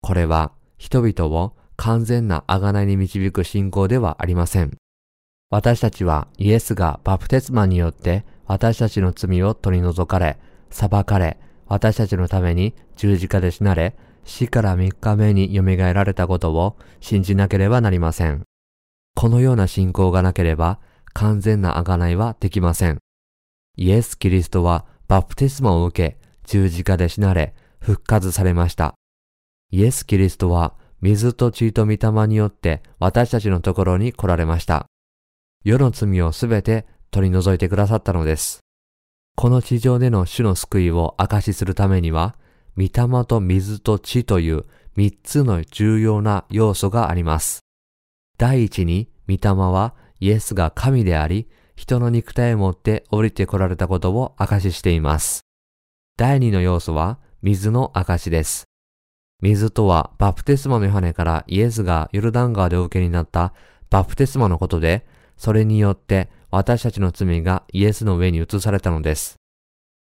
[0.00, 4.76] これは人々を完全な贖いに導く信仰ではありません。
[5.50, 10.38] 私たちはイエスがバプテスマによって私たちの罪を取り除かれ、
[10.70, 13.96] 裁かれ、私たちのために十字架で死なれ、
[14.30, 15.62] 死から3日目に蘇
[15.92, 18.44] られたことを信じなければなりません。
[19.16, 20.78] このような信仰がなければ
[21.12, 22.98] 完全な贖いはできません。
[23.76, 28.94] イエス・キリストはバプテスマを受け、十字架で死なれ、復活されました。
[29.72, 34.86] イエス・キリストは水と血と御霊によって私たちのところに来られました。
[35.64, 38.60] 世の罪をすべて取り除いてくださったのです。
[39.36, 42.36] この地上での主の救いを証しするためには、
[42.76, 44.64] 御霊と水と地という
[44.96, 47.60] 三つの重要な要素があります。
[48.38, 55.40] 第一に、御霊はイエスが神であり、人の肉体を持って降りて来られたことを証ししています。
[56.16, 58.64] 第二の要素は水の証です。
[59.40, 63.54] 水とはバプテスマのヨハネからイエスがヨルダン川でお受けになった
[63.88, 65.06] バプテスマのことで、
[65.38, 69.36] それによって私たちの罪がイエスの上に移されたのです。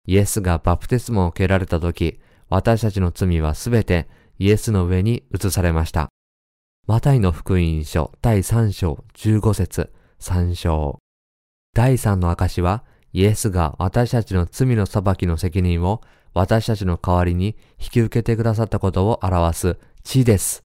[0.06, 2.20] イエスがバプテスマを受けられた時、
[2.56, 4.06] 私たちの罪はすべて
[4.38, 6.10] イエスの上に移されました。
[6.86, 11.00] マタイの福音書第3章15節3章。
[11.74, 16.00] 第3の証はイエスが私たちの罪の裁きの責任を
[16.32, 20.62] 私たちの代わりに引き受けてくださったことを表す地です。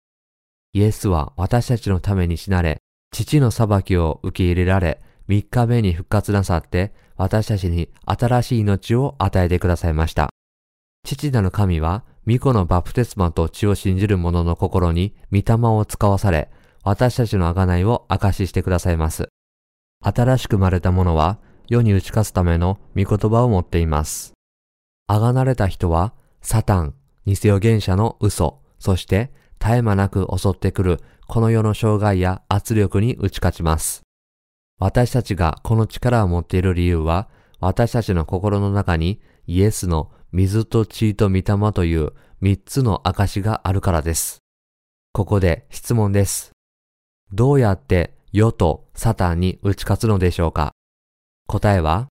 [0.73, 2.77] イエスは私たちのために死なれ、
[3.11, 10.29] 父の裁きを受け入れられ、3日目に復活なさって、私たちに新しい命を与えてくださいました。
[11.03, 16.49] 父なる神は、巫女のバプテスマと血を信じる者の心に御霊を使わされ、
[16.83, 19.29] 私たちの贖いを証ししてくださいます。
[20.01, 24.33] 新しく生まれた者は、世に打ち勝つための御言葉を持っています。
[25.07, 26.93] あがれた人は、サタン、
[27.25, 34.01] 偽予言者の嘘、そして絶え間なく襲ってくるこの世の障害や圧力に打ち勝ちます。
[34.79, 37.27] 私たちがこの力を持っている理由は、
[37.59, 44.37] 私たちの心の中にイエスの水と血と御霊という三つの証があるからです。
[45.11, 46.51] ここで質問です。
[47.33, 50.71] どうやって世とサタンに打ち勝つのでしょうか？
[51.47, 52.07] 答えは、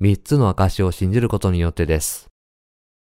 [0.00, 2.28] 三つの証を信じることによってです。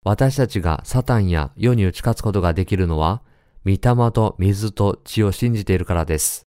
[0.04, 3.22] 私たちがサタンや世に打ち勝つことができるのは、
[3.64, 3.78] 御霊
[4.10, 6.42] と水と血を信じているからです。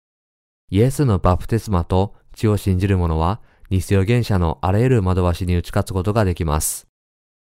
[0.70, 6.88] イエスのバプテスマと血を信じる者は、偽予言者のあらゆる惑わしに打ち勝つことができます。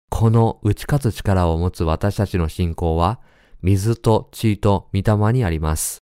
[0.10, 3.20] この打ち勝つ力を持つ私たちの信仰は、
[3.62, 6.00] 水と血と御霊にあります。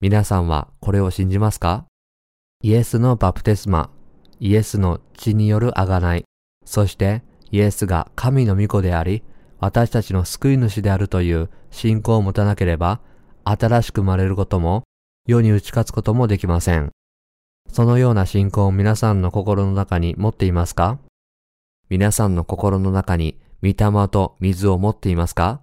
[0.00, 1.86] 皆さんはこれを信じますか？
[2.62, 3.90] イエスのバプテスマ、
[4.40, 6.24] イエスの血による贖い、
[6.64, 9.22] そしてイエスが神の御子であり、
[9.60, 13.00] 私たちの救い主であるという信仰を持たなければ、
[13.44, 14.84] 新しく生まれることも、
[15.26, 16.90] 世に打ち勝つこともできません。
[17.70, 20.98] そのような信仰を皆さんの心の中に持っていますか？
[21.90, 25.60] 皆さんの心の中に御霊と水を持っていますか？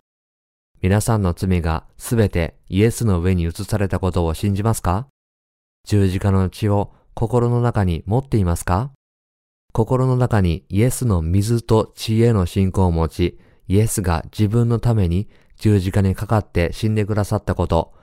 [0.80, 5.08] 皆さんの罪がすべてイエスの上に移されたことを信じますか？
[5.88, 8.92] 十字架の血を心の中に持っていますか？
[9.74, 17.94] 心の中にイエスの水と血への信仰を持ち、イエスが自分のために十字架にかかって死んでくださったこと、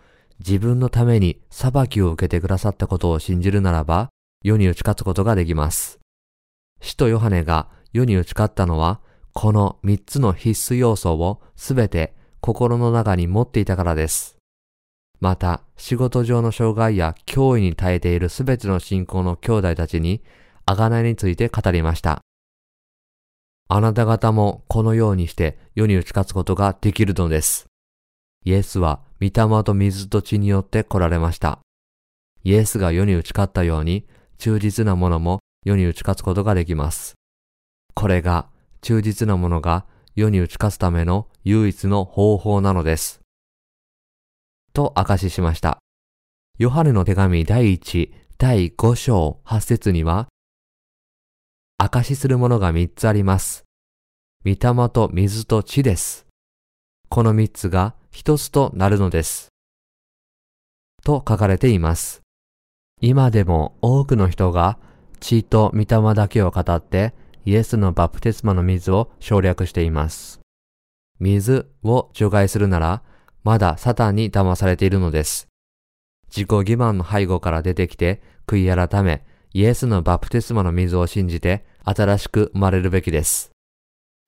[0.41, 4.09] 自分のために裁きを受けてくださったことを信じるならば、
[4.43, 6.01] 世に打ち勝つことができます。
[6.81, 9.01] 使徒ヨハネが世に打ち勝ったのは、
[9.33, 14.37] この三つの必須要素をすべて心の中に持っていたからです。
[15.21, 20.23] また、仕事上の障害や脅威に耐えているすべての信仰の兄弟たちに、
[20.67, 22.21] 贖いについて語りました。
[23.69, 27.67] あなた方もこのようにして世に打ち勝つことができるのです。
[28.45, 31.59] イエスは御霊と水と血によって来られました。
[32.45, 34.07] イエスが世に打ち勝ったように、
[34.39, 37.18] 忠実なものも世に打ち勝つことができます。
[37.99, 38.47] これが
[38.81, 39.85] 忠実なものが
[40.15, 43.23] 世に打ち勝つための唯一の方法なのです。
[44.73, 45.81] と証ししました。
[46.59, 50.29] ヨハネの手紙第1、第5章8節には、
[51.77, 53.65] 証しするものが三つあります。
[54.45, 56.29] 御霊と水と地です。
[57.09, 59.49] この三つが一つとなるのです。
[61.03, 62.21] と書かれています。
[63.01, 64.79] 今でも多くの人が
[65.19, 67.13] 血と御霊だけを語って
[67.45, 70.41] イエスのバプテスマの水を省略しています。
[71.21, 73.03] 水を除外するなら
[73.45, 75.49] まだサタンに騙されているのです。
[76.29, 79.25] 自己欺瞞の背後から出てきて悔い改め
[79.55, 83.51] イエスのバプテスマの水を信じて新しく生まれるべきです。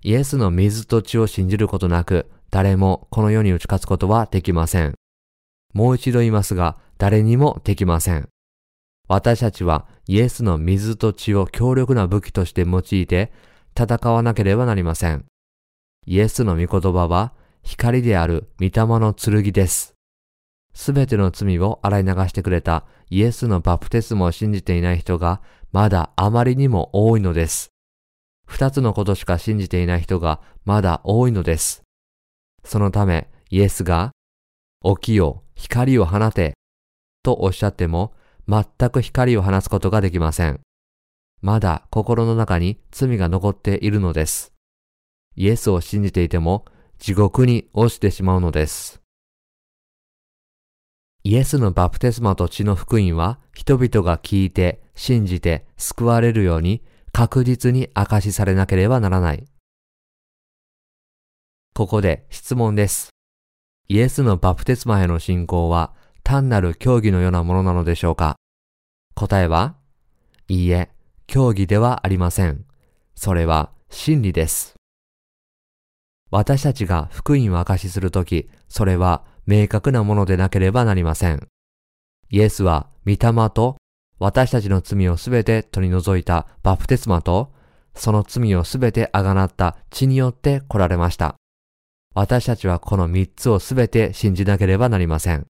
[0.03, 4.95] イエスの水と血を信じることなく誰もこの世に打ち勝つことはできません。
[5.75, 8.29] もう一度言いますが誰にもできません。
[9.09, 13.31] 私たちはイエスの水と血を強力な武器として用いて
[13.79, 15.25] 戦わなければなりません。
[16.05, 19.95] イエスの御言葉は光である御霊の剣です。
[20.75, 27.71] すべての罪を洗い流してくれたイエスのバプテスマを信じていない人がまだあまりにも多いのです。
[28.49, 31.83] 二つのことしか信じていない人がまだ多いのです。
[32.65, 34.11] そのためイエスが
[34.83, 36.55] 起きよ、光を放て
[37.23, 38.13] とおっしゃっても
[38.49, 40.61] 全く光を放つことができません。
[41.41, 44.53] まだ心の中に罪が残っているのです。
[45.37, 46.65] イエスを信じていても
[46.99, 49.01] 地獄に落ちてしまうのです。
[51.23, 59.45] イエスのバプテスマと血の福音は人々が聞いて信じて救われるように確実に明かしされなければならない。
[61.75, 63.11] ここで質問です。
[63.89, 68.37] イエスのバプテスマへの信仰は単なる競技のようなものなのでしょうか？
[69.15, 69.77] 答えは、
[70.49, 70.91] いいえ、
[71.27, 72.65] 競技ではありません。
[73.15, 74.75] それは真理です。
[76.31, 81.49] 私たちが福音を明かしするとき、それは明確なものでなければなりません。
[82.31, 83.77] イエスは御霊と
[84.19, 87.53] 私たちの罪をすべて取り除いたバプテスマと、
[87.95, 91.35] その罪をすべてあがなった血によって来られました。
[92.15, 95.47] 私たちはこの三つをすべて信じなければなりません。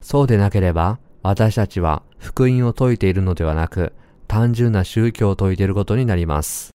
[0.00, 3.92] そうでなければ、私たちは福音を説いているのではなく、
[4.26, 6.70] 単純な宗教を説いていることになります。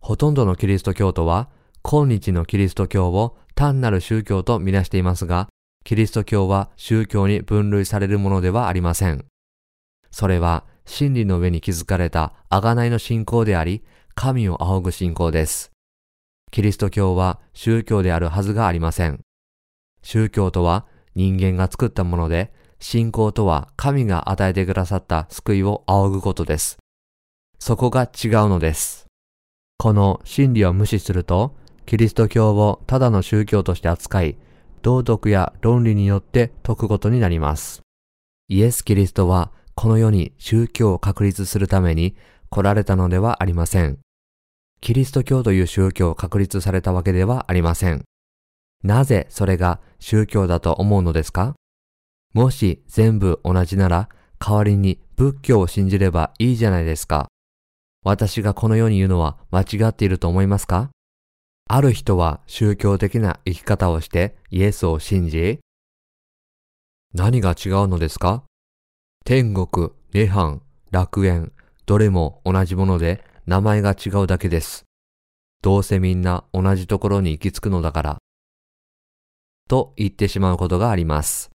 [0.00, 1.48] ほとんどのキリスト教徒は、
[1.82, 5.48] 今日のキリスト教を単なる宗教とみなしていますが、
[5.84, 9.26] キリスト教は宗教に分類されるものではありません。
[10.10, 13.82] それは真理の上に築かれた贖いの信仰であり、
[14.14, 15.72] 神を仰ぐ信仰です。
[16.50, 19.20] キリスト教は宗教であるはずがありません。
[20.02, 26.78] 宗教とは人間が作ったもので、信仰とは神が与えてくださった救いを仰ぐことです。
[27.58, 29.06] そこが違うのです。
[29.78, 34.36] この真理を無視すると、キリスト教をただの宗教として扱い、
[34.82, 37.80] 道徳や論理によって解くことになります。
[38.48, 42.16] イエス・キリストはこの世に宗教を確立するために
[42.50, 43.98] 来られたのではありません。
[44.80, 48.04] キリスト教という宗教を確立されたわけではありません。
[48.84, 51.54] なぜそれが宗教だと思うのですか？
[52.34, 57.28] もし全部同じなら代わりに仏教を信じればいいじゃないですか。
[58.04, 60.90] 私がこの世に言うのは間違っていると思いますか？
[61.66, 65.60] ある人は宗教的な生き方をしてイエスを信じ、
[67.14, 68.44] 何が違うのですか？
[69.24, 71.52] 天国、涅槃、楽園、
[71.86, 74.84] どれも同じもので名前が違うだけです。
[75.62, 78.18] どうせみんな同じところに行き着くのだから。
[79.68, 81.50] と言ってしまうことがあります。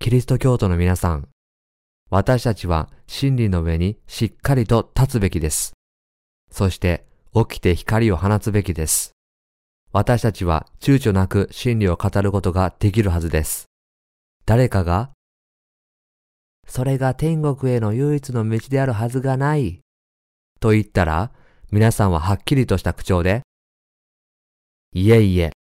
[0.00, 1.28] キリスト教徒の皆さん、
[2.10, 5.72] 私たちは真理の上にしっかりと立つべきです。
[6.50, 9.12] そして起きて光を放つべきです。
[9.92, 13.66] 私たちは躊躇なく真理を語ることができるはずです。
[14.44, 15.10] 誰かが、
[16.68, 19.80] それが天国への唯一の道であるはずがない、
[20.60, 21.32] と言ったら、
[21.70, 23.42] 皆さんははっきりとした口調で、
[24.92, 25.52] いえいえ、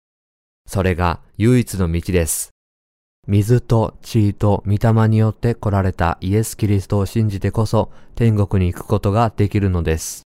[0.68, 2.51] それが唯一の道です。
[3.28, 10.24] 水と血と御霊によって来られたイエス・キリストを信じてこそ天国に行くことができるのです。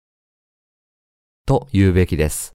[1.46, 2.52] と言うべきです。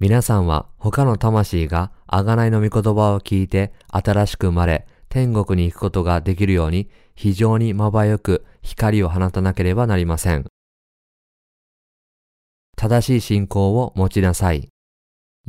[0.00, 10.46] 皆さんは他の魂が贖いの御言葉を聞いて新しく生まれ天国に行くことができるように非常にまばゆく光を放たなければなりません。
[12.76, 14.68] 正しい信仰を持ちなさい。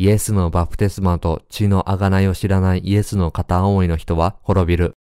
[0.01, 4.93] イエスのバプテスマと血の贖いを知らないイエスの片思いの人は滅びる。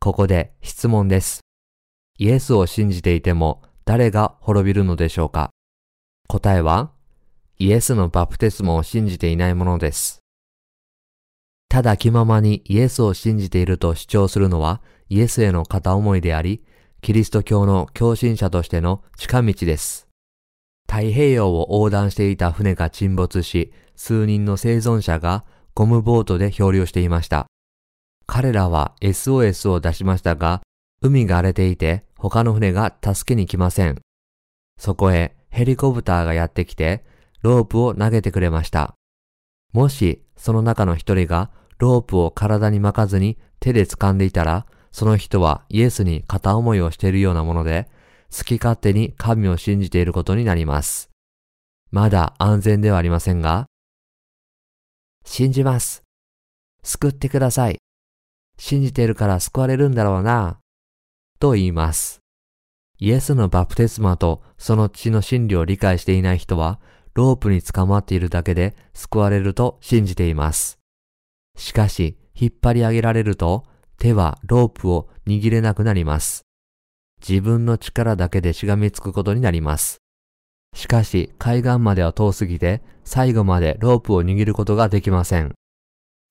[0.00, 1.40] ここで質問です。
[2.18, 5.50] イエスを信じていても誰が滅びるのでしょうか？
[6.26, 6.90] 答えは、
[7.58, 10.20] イエスのバプテスマを信じていないものです。
[11.68, 16.64] ただ気ままにイエスを信じていると主張するのはイエスへの片思いであり、
[17.02, 20.06] キリスト教の共振者としての近道です。
[20.88, 27.46] 太平洋を横断していた船が沈没し、数人の生存者がゴムボートで漂流していました。
[28.26, 30.62] 彼らは SOS を出しましたが、
[31.02, 34.00] 海が荒れていて他の船が助けに来ません。
[34.78, 37.04] そこへヘリコプターがやってきて、
[37.42, 38.94] ロープを投げてくれました。
[39.72, 47.88] もし、その中の一人がロープを体に巻かずに手で掴んでいたら、その人はイエスに片思いをしているようなもので、
[48.36, 51.10] 好き勝手に神を信じていることになります。
[51.90, 53.66] まだ安全ではありませんが、
[55.24, 56.02] 信じます。
[56.82, 57.78] 救ってください。
[58.58, 60.58] 信じているから救われるんだろうな。
[61.38, 62.20] と言います。
[62.98, 66.80] イエスのバプテスマとその血の真理を理解していない人は、
[67.14, 70.78] ロープに捕まっているだけで救われると信じています。
[71.56, 73.64] しかし、引っ張り上げられると、
[73.98, 76.42] 手はロープを握れなくなります。
[77.26, 79.98] 自分の力だけでしがみつくことになります。
[80.74, 85.54] しかし、海岸までは遠すぎて、最後までロープを握ることができません。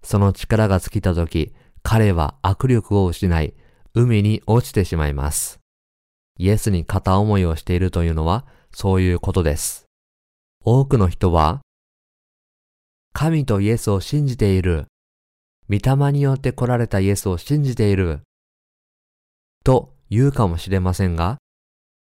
[0.01, 3.53] その力が尽きた時、彼は握力を失い、
[3.93, 5.59] 海に落ちてしまいます。
[6.37, 9.85] イエスに片思いをしているというのは、そういうことです。
[10.63, 11.61] 多くの人は、
[13.13, 14.85] 神とイエスを信じている。
[15.69, 18.21] 御霊によって来られたイエスを信じている。
[19.63, 21.37] と言うかもしれませんが、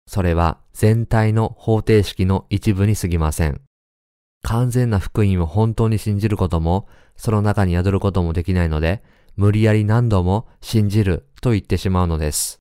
[0.08, 3.62] それは全体の方程式の一部に過ぎません。
[4.44, 9.02] 完全な福音を本当に信じることも、その中に宿ることもできないので、
[9.36, 12.60] 無理やり何度も信じると言ってしまうのです。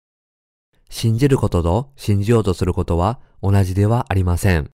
[0.89, 4.71] 信じることと信じようとすることは同じではありません。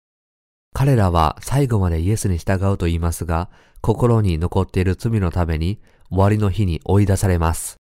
[0.75, 3.49] 彼らは最後までイエスに従うと言いますが、
[3.81, 7.78] 心に残っている罪のために終わりの日に追い出されます。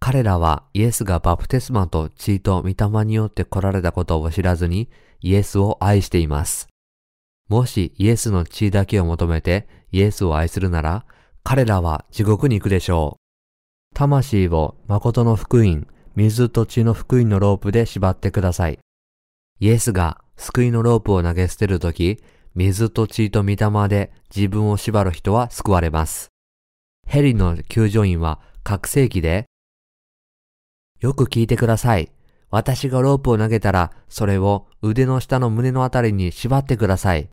[0.00, 4.88] 彼らはイエスがバプテスマと血と御霊によって来られたことを知らずに
[5.20, 6.68] イエスを愛しています。
[7.48, 11.04] もしイエスの血だけを求めてイエスを愛するなら、
[11.42, 13.94] 彼らは地獄に行くでしょう。
[13.94, 18.78] 魂を誠の福音、水と血の福音のロープで縛ってください。
[19.60, 22.22] イエスが救いのロープを投げ捨てるとき、
[22.54, 26.28] 水と血と御霊で自分を縛る人は救われます。
[27.06, 29.46] ヘリの救助員は覚醒器で、
[31.00, 32.10] よく聞いてください。
[32.50, 37.28] 私がロープを投げたら、それを腕の下の胸のあたりに縛ってください。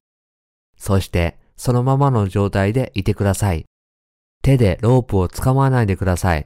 [0.77, 3.65] そして、そのままの状態でいてください。
[4.41, 6.45] 手でロープを掴まないでください。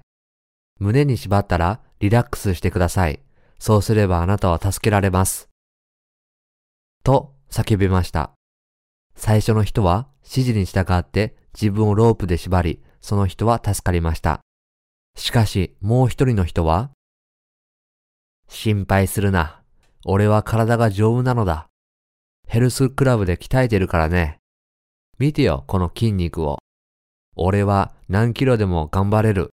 [0.80, 3.20] 胸に縛ったらリラックスしてください。
[3.60, 5.50] そうすればあなたは助けられます。
[7.04, 8.32] と叫びました。
[9.16, 14.40] 最初の人は指示に従って自分をロープで縛り、その人は助かりました。
[15.18, 16.92] しかしもう一人の人は、
[18.50, 19.62] 心配するな。
[20.06, 21.70] 俺は体が丈夫なのだ。
[22.48, 24.40] ヘルスクラブで鍛えてるからね。
[25.20, 26.58] 見てよ、この筋肉を。
[27.36, 29.52] 俺は何キロでも頑張れる。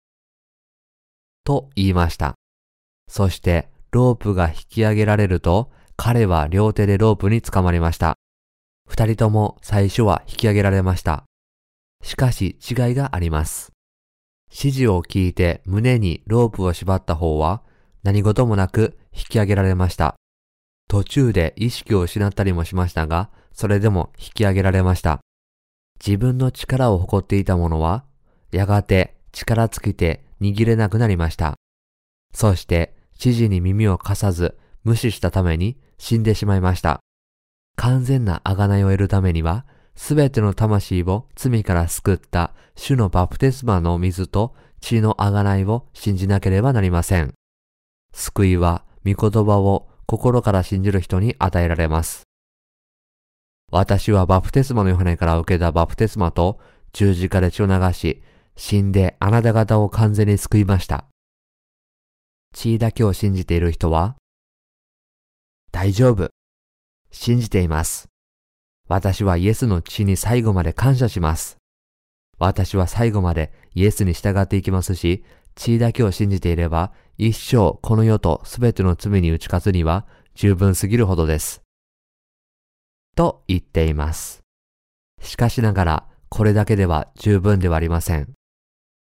[1.44, 2.36] と言いました。
[3.08, 8.16] そしてロープが引き上げられると、彼は両手でロープにつかまりました。
[8.88, 11.24] 二人とも最初は引き上げられました。
[12.04, 13.72] しかし違いがあります。
[14.50, 17.64] 指示を聞いて胸にロープを縛った方は
[18.04, 20.16] 何事もなく引き上げられました。
[20.88, 25.22] 途中で意識を失ったりもしましたが、それでも引き上げられました。
[26.06, 28.04] 自分の力を誇っていた者は、
[28.52, 31.56] やがて力尽きて握れなくなりました。
[32.34, 37.00] そして指示に耳を貸さず無視したために死んでしまいました。
[37.76, 47.34] 完全な贖いを得るためには、すべての魂を罪から救った主のバプテスマの水と血の贖いを信じなければなりません。
[48.14, 52.24] 救いは御言葉を心から信じる人に与えられます。
[53.72, 56.60] 私はバプテスマのヨハネから受けたバプテスマと
[56.94, 58.22] 十字架で血を流し、
[58.56, 61.06] 死んであなた方を完全に救いました。
[62.54, 64.16] 血だけを信じている人は、
[65.72, 66.30] 大丈夫。
[67.10, 68.10] 信じています。
[68.88, 71.58] 私はイエスの血に最後まで感謝します。
[72.38, 75.24] 私は最後までイエスに従っていきますし、
[75.56, 81.62] 血だけを信じていれば、一生この世とすべての罪に打ち勝つには十分すぎるほどです。
[83.16, 84.42] と言っています。
[85.22, 88.34] しかしながら、これだけでは十分ではありません。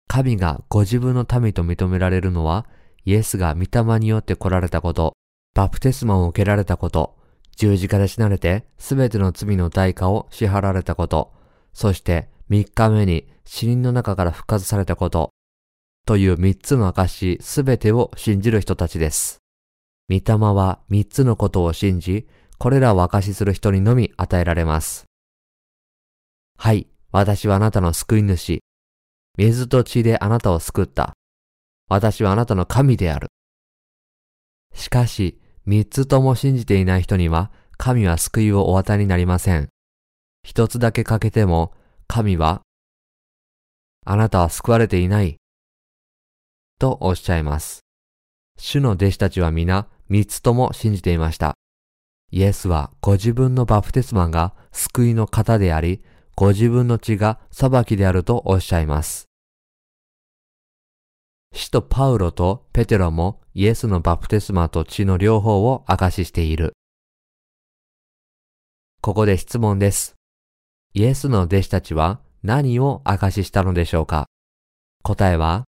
[0.08, 2.68] 神がご自分の民と認められるのは、
[3.06, 5.14] イエスが御霊によって来られたこと、
[5.54, 7.18] バプテスマを受けられたこと、
[7.56, 11.34] 十字架で死なれてすべての罪の代価を支払われたこと、
[11.74, 15.32] そして三日目に死人の中から復活されたこと、
[16.06, 19.40] という三つの証すべてを信じる人たちです。
[20.10, 22.28] 御霊は三つのことを信じ、
[22.58, 25.06] これらを証する人にのみ与えられます。
[26.58, 28.62] はい、私はあなたの救い主。
[29.38, 31.14] 水と血であなたを救った。
[31.90, 33.30] 私はあなたの神である。
[34.74, 39.70] しかし、三つとも信じていない人には、神は救いをお与えになりません。
[40.44, 41.74] 一つだけ欠けても、
[42.08, 42.62] 神は、
[44.06, 45.41] あなたは救われていない。
[46.82, 47.82] とおっしゃいます。
[48.58, 51.54] 主の弟子たちは皆、三つとも信じていました。
[52.32, 56.04] イエスはご自分のバプテスマが救いの方であり、
[56.36, 59.28] ご自分の血が裁きであるとおっしゃいます。
[61.54, 66.74] 使徒パウロとペテロもイエスのバプテスマと血の両方を証ししている。
[69.02, 70.16] ここで質問です。
[70.94, 74.26] イエスの弟子たちは何を証ししたのでしょうか？
[75.04, 75.66] 答えは、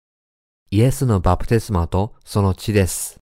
[0.71, 3.17] イエスのバプテスマとその血です。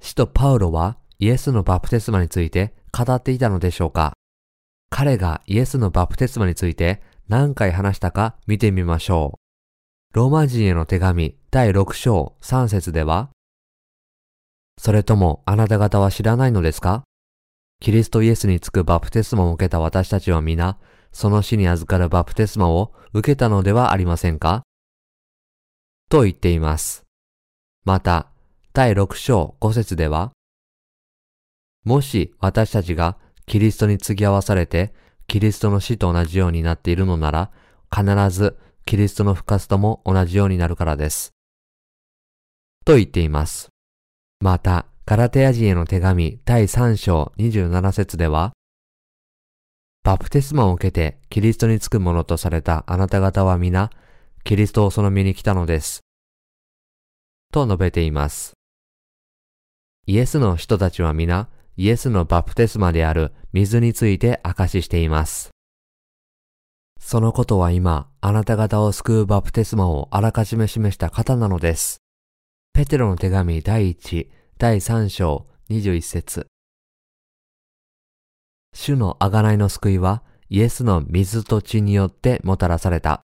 [0.00, 4.14] 使徒パウロはイエスのバプテスマについて語っていたのでしょうか
[4.90, 9.38] 彼がイエスのバプテスマについて何回話したか見てみましょ
[10.12, 10.16] う。
[10.16, 13.30] ローマ人への手紙第6章3節では、
[14.78, 17.04] それともあなた方は知らないのですか？
[17.78, 20.78] キリストイエスにつくバプテスマを受けた私たちは皆、
[21.12, 24.64] その死に預かるバプテスマを受けたのではありませんか？
[26.12, 27.04] と言っています。
[27.86, 28.26] また、
[28.74, 30.32] 第6章5節では、
[31.86, 34.92] もし私たちがキリストに継ぎ合わされて、
[35.26, 37.50] キリストの死と同じようになっているのなら、
[37.90, 41.32] 必ずキリストの復活とも同じようになるからです。
[42.84, 43.70] と言っています。
[44.38, 48.52] また、ガラテヤ人への手紙第3章27節では、
[50.04, 53.88] バプテスマを受けてキリストにつくものとされたあなた方は皆、
[54.44, 56.00] キリストをその身に来たのです。
[57.52, 58.54] と述べています。
[60.06, 65.50] イエスの人たちは皆、イエスのバプテスマである水について証ししています。
[66.98, 71.98] そのことは今、あなた方を救うバプテスマをあらかじめ示した方なのです。
[72.72, 74.28] ペテロの手紙第1、
[74.58, 76.46] 第3章21節
[78.74, 83.22] 主の贖いの救いは、イエスの水と血によってもたらされた。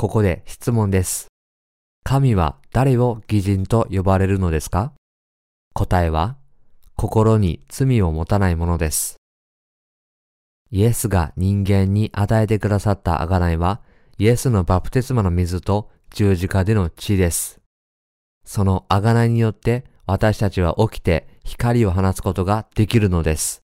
[0.00, 1.28] ここで質問です。
[2.04, 4.94] 神は誰を義人と呼ばれるのですか？
[5.74, 6.38] 答えは、
[6.96, 9.18] 心に罪を持たないものです。
[10.70, 13.82] イエスが人間に与えてくださった贖いは、
[14.16, 17.60] イエスのバプテスマの水と十字架での血です。
[18.46, 23.60] その贖いによって私たちは起きて光を放つことができるのです。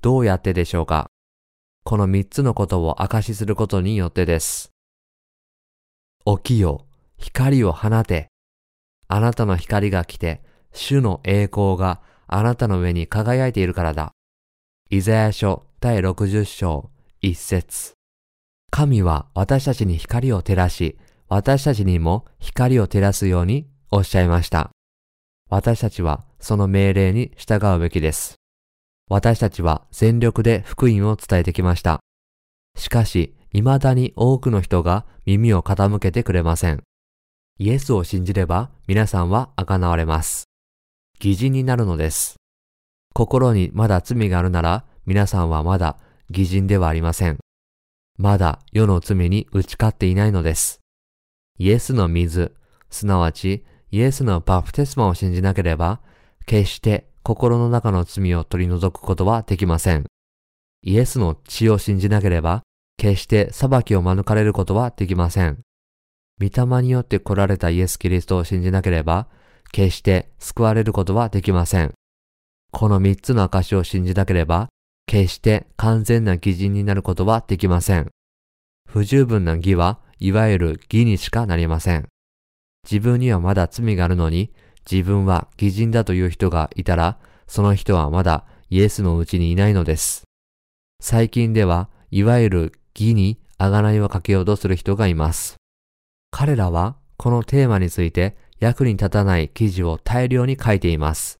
[0.00, 1.06] どうやってでしょうか？
[1.84, 4.71] この三つのことを証しすることによってです。
[6.24, 6.86] 起きよ、
[7.18, 8.28] 光を放て。
[9.08, 10.42] あなたの光が来て、
[10.72, 14.12] 主の栄光があなたの上に輝いているからだ。
[14.90, 17.94] イザヤ書第60章一節
[18.70, 20.98] 神は私たちに光を照らし、
[21.28, 24.70] 私たちにも光を照らすようにおっしゃいました。
[25.50, 28.36] 私たちはその命令に従うべきです。
[29.10, 32.00] 私たちは全力で福音を伝えてきました。
[32.76, 36.82] しかし、未だに多くの人が耳を傾けてくれません。
[37.58, 40.44] イエスを信じれば皆さんは贖われます。
[41.22, 42.36] 義人になるのです。
[43.14, 45.98] 心にまだ罪があるなら皆さんはまだ
[46.30, 47.38] 偽人ではありません。
[48.18, 50.80] まだ世の罪に打ち勝っていないのです。
[51.58, 52.54] イエスの水、
[52.90, 56.00] すなわちイエスのバプテスマを信じなければ、
[56.46, 60.06] 決して心の中の罪を取り除くことはできません。
[60.82, 62.62] イエスの血を信じなければ、
[62.96, 65.58] 決して裁きを免れることはできません。
[66.40, 69.28] 御霊によって来られたイエス・キリストを信じなければ、
[69.70, 71.94] 決して救われることはできません。
[72.70, 74.68] この三つの証を信じなければ、
[75.06, 78.10] 決して完全な義人になることはできません。
[78.88, 82.08] 不十分な義はいわゆる義にしかなりません。
[82.84, 84.52] 自分にはまだ罪があるのに、
[84.90, 90.24] 自分は義人だという人がいたら、その人はまだイエスのうちにいないのです。
[91.00, 95.56] 最近では、いわゆる義に贖いをかけようとする人がいます。
[96.30, 101.38] 彼らは、このテーマについて役に立たない記事を大量に書いています。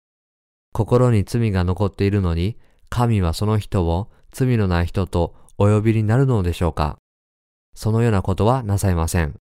[0.72, 2.56] 心に罪が残っているのに、
[2.88, 6.98] 神はその人を罪のない人とお呼びになるのでしょうか
[7.74, 9.34] そのようなことはなさいません。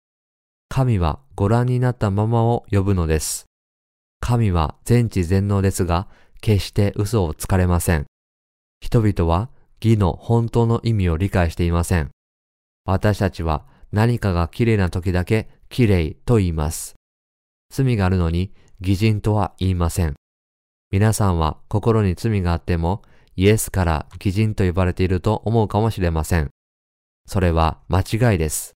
[0.69, 3.45] 神はご覧になったままを呼ぶのです。
[4.21, 6.07] 神は全知全能ですが、
[6.41, 8.05] 決して嘘をつかれません。
[8.79, 9.49] 人々は
[9.83, 12.09] 義の本当の意味を理解していません。
[12.85, 16.95] 私たちは何かが綺麗な時だけ綺麗と言います。
[17.71, 20.15] 罪があるのに偽人とは言いません。
[20.91, 23.01] 皆さんは心に罪があっても
[23.35, 26.49] イエスから偽人と呼ばれていると思うかもしれません。
[27.25, 28.73] それは間違いです。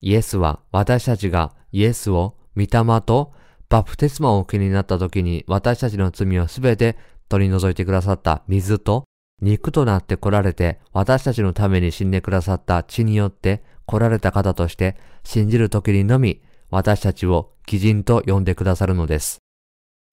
[0.00, 3.32] イエスは私たちがイエスを御霊と
[3.68, 6.96] バプテスマをお受けになった時に私たちの罪をすべて
[7.28, 9.04] 取り除いてくださった水と
[9.44, 16.40] 肉となって来られて私たちのために死んでくださった血によって来られた方として信じる時にのみ
[16.70, 19.40] 私たちを義人と呼んでくださるのです。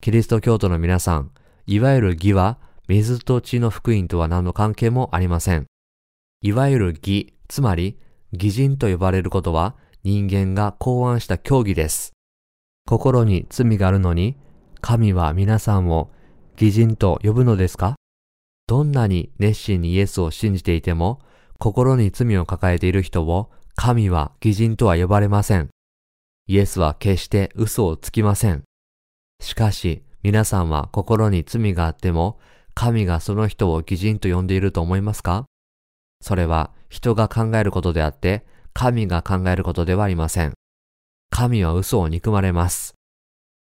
[0.02, 1.32] キリスト教徒の皆さん、
[1.66, 2.60] いわゆる義は
[2.90, 5.66] 水と血の福音とは何の関係もありません。
[6.42, 7.98] いわゆる義、つまり
[8.34, 12.12] 義人と呼ばれることは人間が考案した教義です。
[12.86, 14.36] 心に罪があるのに、
[14.82, 16.12] 神は皆さんを
[16.60, 17.96] 義人と呼ぶのですか？
[18.72, 21.20] どんなに熱心にイエスを信じていても、
[21.60, 25.68] 心に罪を抱えている人を神は義人とは呼ばれません。
[26.48, 28.64] イエスは決して嘘をつきません。
[29.42, 32.40] しかし、皆さんは心に罪があっても、
[32.74, 35.44] 神がその人を義人と呼んでいると思いますか？
[36.22, 40.54] それは人が考えることであって、神が考えることではありません。
[41.30, 42.94] 神は嘘を憎まれます。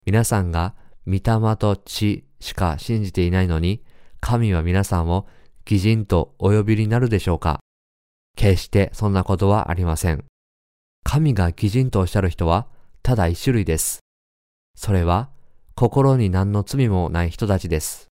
[0.07, 0.75] 皆さんが
[1.07, 1.21] 御霊
[1.59, 3.85] と血しか信じていないのに、
[4.27, 5.27] 神は皆さんを
[5.71, 7.61] 義人とお呼びになるでしょうか？
[8.39, 10.25] 決してそんなことはありません。
[11.03, 12.67] 神が義人とおっしゃる人は
[13.03, 13.99] ただ一種類です。
[14.77, 15.29] それは
[15.75, 18.09] 心に何の罪もない人たちです。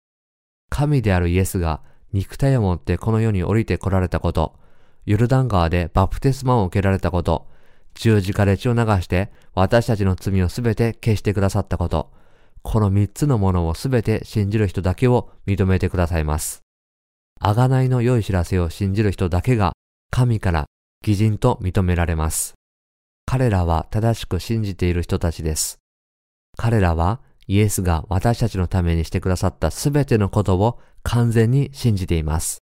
[0.68, 1.80] 神であるイエスが
[2.12, 4.58] 肉体を持ってこの世に降りて来られたこと、
[5.06, 7.46] ヨルダン川でバプテスマを受けられたこと、
[7.94, 12.11] 十字架で血を流して私たちの罪をすべて消してくださったこと、
[12.62, 16.62] この三つのものをすべて信じる人だけを認めてくださいます。
[17.40, 19.72] あがないの良い知らせを信じる人だけが
[20.11, 20.66] 神から
[21.06, 22.54] 義人と認められます。
[23.24, 25.78] 彼らは正しく信じている人たちです。
[26.56, 32.58] 彼らはイエスが私たちのためにしてくださったすべてのことを完全に信じています。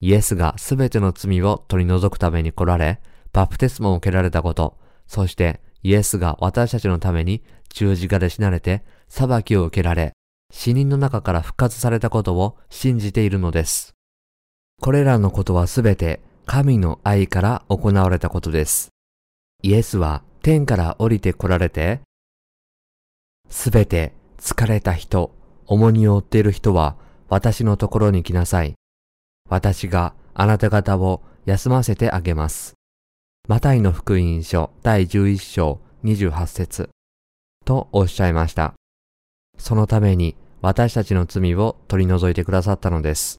[0.00, 3.00] イエスがすべての罪を取り除くために来られ、
[3.32, 10.12] バプテスマを受けられたこと、そしてイエスが私たちのために十字架で死なれて裁きを受けられ、
[10.52, 13.94] 死人の中から復活されたことを信じているのです。
[14.80, 18.90] これらのことはすべて神の愛から行われたことです。
[19.62, 22.00] イエスは天から降りて来られて、
[23.50, 25.34] すべて疲れた人、
[25.66, 26.96] 重荷を負っている人は
[27.28, 28.74] 私のところに来なさい。
[29.48, 32.74] 私があなた方を休ませてあげます。
[33.48, 36.90] マタイの福音書第11章28節
[37.64, 38.74] とおっしゃいました。
[39.58, 43.38] そのために私たちの罪を取り除いてくださったのです。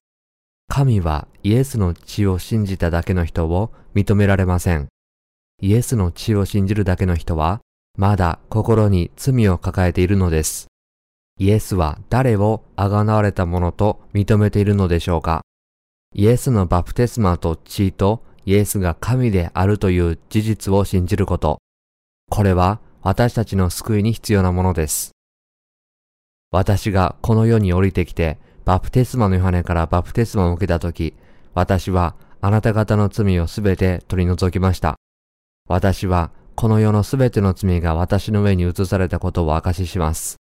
[0.67, 4.87] 神はイエスの血を信じただけの人を認められません。
[5.61, 7.59] イエスの血を信じるだけの人は、
[7.97, 10.67] まだ心に罪を抱えているのです。
[11.37, 15.41] イエスは誰をあがなわれたものと認めているのでしょうか
[16.13, 21.59] イエスのバプテスマと血とイエスが神であるという事実を信じること。
[22.29, 25.11] これは私たちの救いに必要なものです。
[26.51, 31.13] 私がこの世に降りてきて、バプテスマのヨハネからバプテスマを受けたとき、
[31.53, 34.95] 私はあなた方の罪をすべて取り除きました。
[35.67, 40.37] 私はこの世のすべての罪が私の上に移されたことを証しします。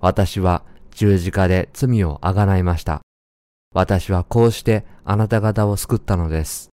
[0.00, 3.00] 私は十字架で罪をあがないました。
[3.72, 6.70] 私はこうしてあなた方を救ったのです。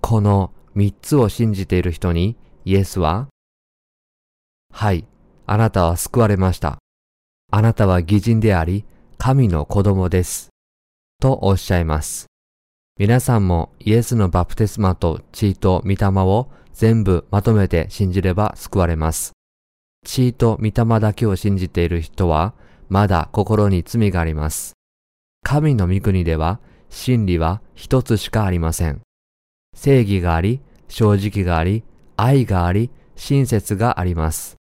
[0.00, 3.28] この三つを信じている人にイエスは、
[4.72, 5.06] はい、
[5.46, 6.78] あなたは救われました。
[7.50, 8.84] あなたは義人であり、
[9.18, 10.50] 神の子供です。
[11.20, 12.26] とおっしゃいます。
[12.98, 19.32] 皆さんもイエスのバプテスマと血と御霊を全部まとめて信じれば救われます。
[20.04, 22.54] 血と御霊だけを信じている人は、
[22.88, 24.74] まだ心に罪があります。
[25.42, 29.00] 神の御国では、真理は一つしかありません。
[29.74, 31.82] 正義があり、正直があり、
[32.16, 34.56] 愛があり、親切があります。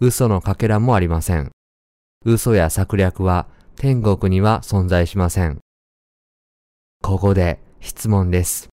[0.00, 1.53] 嘘のかけらもありません。
[2.26, 3.46] 嘘や策略は
[3.76, 5.58] 天国には存在しません。
[7.02, 8.68] ここで質問です。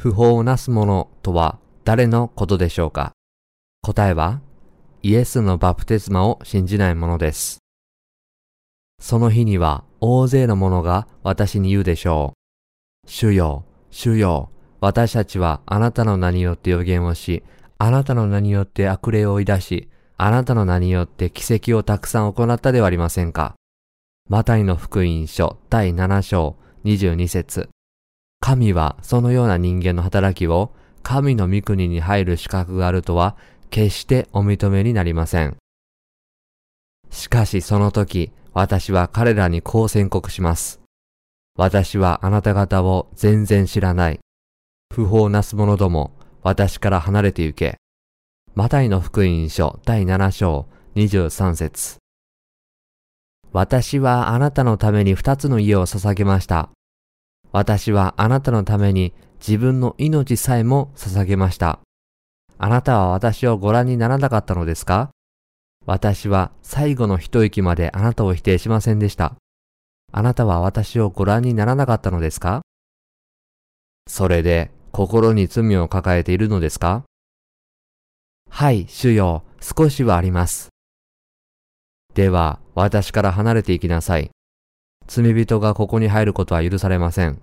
[0.00, 3.12] 不法をなす者とは誰のことでしょうか？
[3.82, 4.40] 答えは、
[5.02, 7.58] イエスのバプテスマを信じない者です。
[8.98, 12.34] その日には大勢の者が私に言うでしょ
[13.06, 13.08] う。
[13.08, 17.44] 主よ、主よ、私たちはあなたの名によって予言をし、
[17.78, 19.88] あなたの名によって悪霊を追い出し、
[20.24, 23.56] あなたの名によって奇跡をたくさん行ったではありませんか？
[24.28, 26.54] マタイの福音書第7章
[26.84, 27.68] 22節
[28.38, 30.70] 神はそのような人間の働きを
[31.02, 33.36] 神の御国に入る資格があるとは
[33.70, 35.56] 決してお認めになりません。
[37.10, 40.80] しかしその時、私は彼らにこう宣告します。
[41.58, 44.20] 私はあなた方を全然知らない。
[44.94, 46.12] 不法なす者ども、
[46.44, 47.78] 私から離れて行け。
[48.54, 51.96] マタイの福音書第7章23節
[53.50, 56.68] 私はあなたのために二つの家を捧げました。
[57.50, 61.80] 私はあなたのために自分の命さえも捧げました。
[62.58, 65.08] あなたは私をご覧にならなかったのですか？
[65.86, 69.34] 私は最後の一息まであなたを否定しませんでした。
[70.12, 72.60] あなたは私をご覧にならなかったのですか？
[74.06, 77.04] それで心に罪を抱えているのですか？
[78.54, 80.68] はい、主よ、少しはあります。
[82.12, 84.30] では、私から離れて行きなさい。
[85.06, 87.40] 罪人がここに入ることは許されません。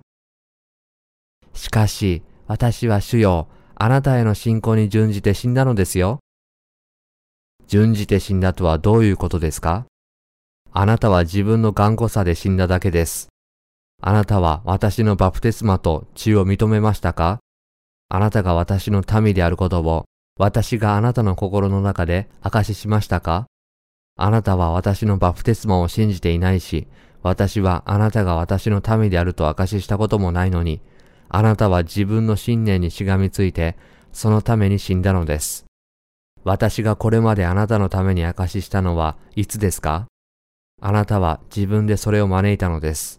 [1.52, 6.20] しかし、私は主よ、あなたへの信仰に準じて死んだのですよ。
[7.66, 9.86] 準じて死んだとはどういうことですか？
[10.72, 13.28] あなたは自分の頑固さで死んだだけです。
[14.00, 17.40] あなたは私のバプテスマと血を認めましたか？
[18.08, 20.04] あなたが私の民であることを
[20.40, 23.44] 私があなたの心の中で証ししましたか？
[24.16, 26.88] あなたは私のバプテスマを信じていないし、
[27.22, 30.80] 私はあなたが私の民であると証ししたこともないのに、
[31.28, 33.76] あなたは自分の信念にしがみついて、
[34.12, 35.66] そのために死んだのです。
[36.42, 40.06] 私がこれまであなたのために証ししたのはいつですか？
[40.80, 43.18] あなたは自分でそれを招いたのです。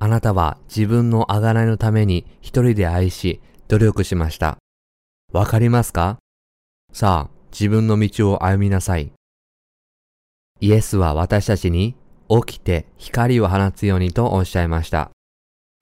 [0.00, 4.56] あなたは自分の贖いのために一人で愛し、努力しました。
[5.34, 6.16] わかりますか？
[6.92, 9.12] さあ、自分の道を歩みなさい。
[10.60, 11.94] イエスは私たちに
[12.28, 15.10] 起きて光を放つようにとおっしゃいました。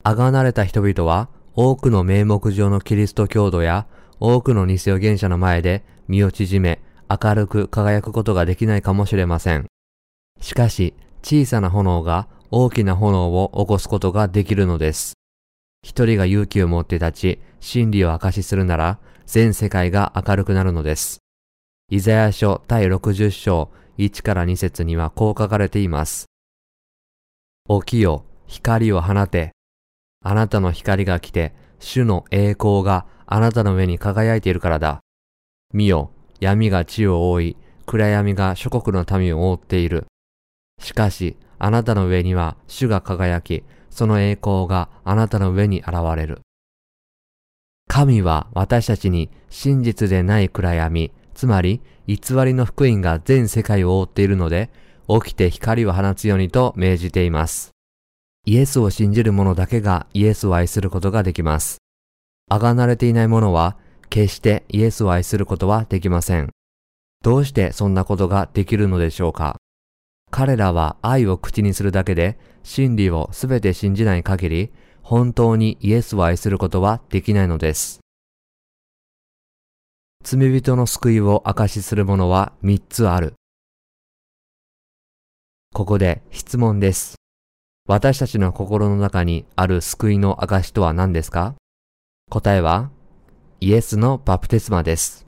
[0.05, 3.87] あがなれた人々は多くの名目上のキリスト教徒や
[4.21, 9.67] 多くの偽予言者の前で身を縮め明るく輝くことができないかもしれません。
[10.41, 10.93] しかし
[11.23, 15.15] 小さな炎が大きな炎を起こすことができるのです。
[15.83, 21.19] 一人が勇気を持って立ち真理を明かしするなら全世界が明るくなるのです。
[21.91, 26.27] イザヤ書第60章1から2節にはこう書かれています。
[27.69, 29.51] 起きよ、光を放て。
[30.23, 35.01] あなたの光が来て、主の栄光があなたの上に輝いているからだ。
[35.75, 40.07] 見よ、闇が地を覆い、暗闇が諸国の民を覆っている。
[40.81, 46.43] しかし、あなたの上には主が輝き、その栄光があなたの上に現れる。
[47.97, 54.69] 神は私たちに真実でない暗闇、つまり偽りの福音が全世界を覆っているので、
[55.09, 57.71] 起きて光を放つようにと命じています。
[58.45, 61.79] イエスを信じる者だけがイエスを愛することができます。
[62.51, 63.79] あがなれていない者は、
[64.11, 66.51] 決してイエスを愛することはできません。
[67.23, 69.57] どうしてそんなことができるのでしょうか
[70.31, 74.73] 彼らは愛を口にするだけで真理をすべて信じない限り
[75.09, 78.01] 本当にイエスを愛することはできないのです。
[80.25, 83.35] 罪人の救いを証しするものは三つある。
[85.73, 87.15] ここで質問です。
[87.89, 91.55] 私たちの心の中にある救いの証とは何ですか？
[92.29, 92.91] 答えは、
[93.61, 95.25] イエスのバプテスマです。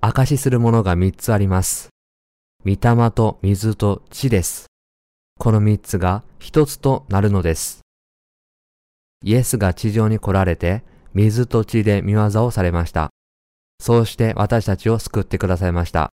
[0.00, 1.88] 証しするものが三つあります。
[2.64, 4.66] 御霊と水と地です。
[5.40, 7.80] この三つが一つとなるのです。
[9.24, 13.10] イエスが地上に来られて、水と血で見業をされました。
[13.80, 16.10] そうして私たちを救ってくださいました。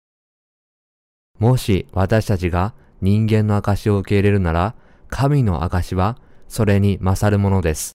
[1.38, 4.76] もし私たちが人間の証を受け入れるなら、
[5.10, 7.94] 神の証はそれに勝るものです。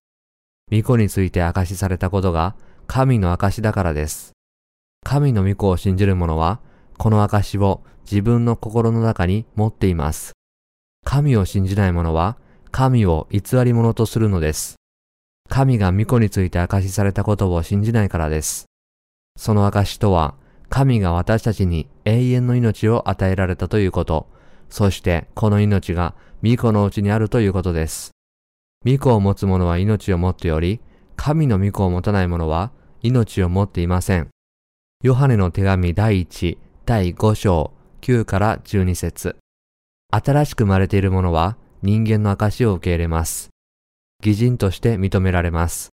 [0.73, 4.33] 御子について証しされたことが神の証だからです。
[5.05, 6.61] 神の御子を信じる者は、
[6.97, 10.33] この証を自分の心の中に持っています。
[11.05, 12.39] 神を信じない者は、
[12.71, 14.77] 神を偽り者とするのです。
[15.55, 18.65] 神が御子について証しされたことを信じないからです。
[19.37, 20.35] その証とは、
[20.69, 24.27] 神が私たちに永遠の命を与えられたということ、
[24.69, 28.11] そしてこの命が御子のうちにあるということです。
[28.85, 30.81] 御子を持つ者は命を持っており、
[31.15, 34.31] 神の御子を持たない者は命を持っていません。
[35.05, 39.37] ヨハネの手紙第1、第5章、9から12節
[40.11, 43.54] 新しく生まれている者は人間の証を受け入れます。
[44.25, 45.91] 偽人として認められます。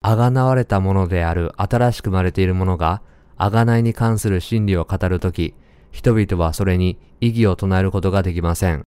[0.00, 3.02] あがなわれたものである新しく生まれている者が、
[3.36, 5.52] あがないに関する真理を語るとき、
[5.90, 8.84] 人々はそれに異議を唱えることができません。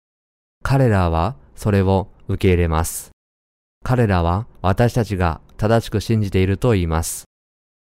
[0.63, 3.11] 彼らはそれを受け入れます。
[3.83, 7.25] 彼らは私たちが正しく信じていると言います。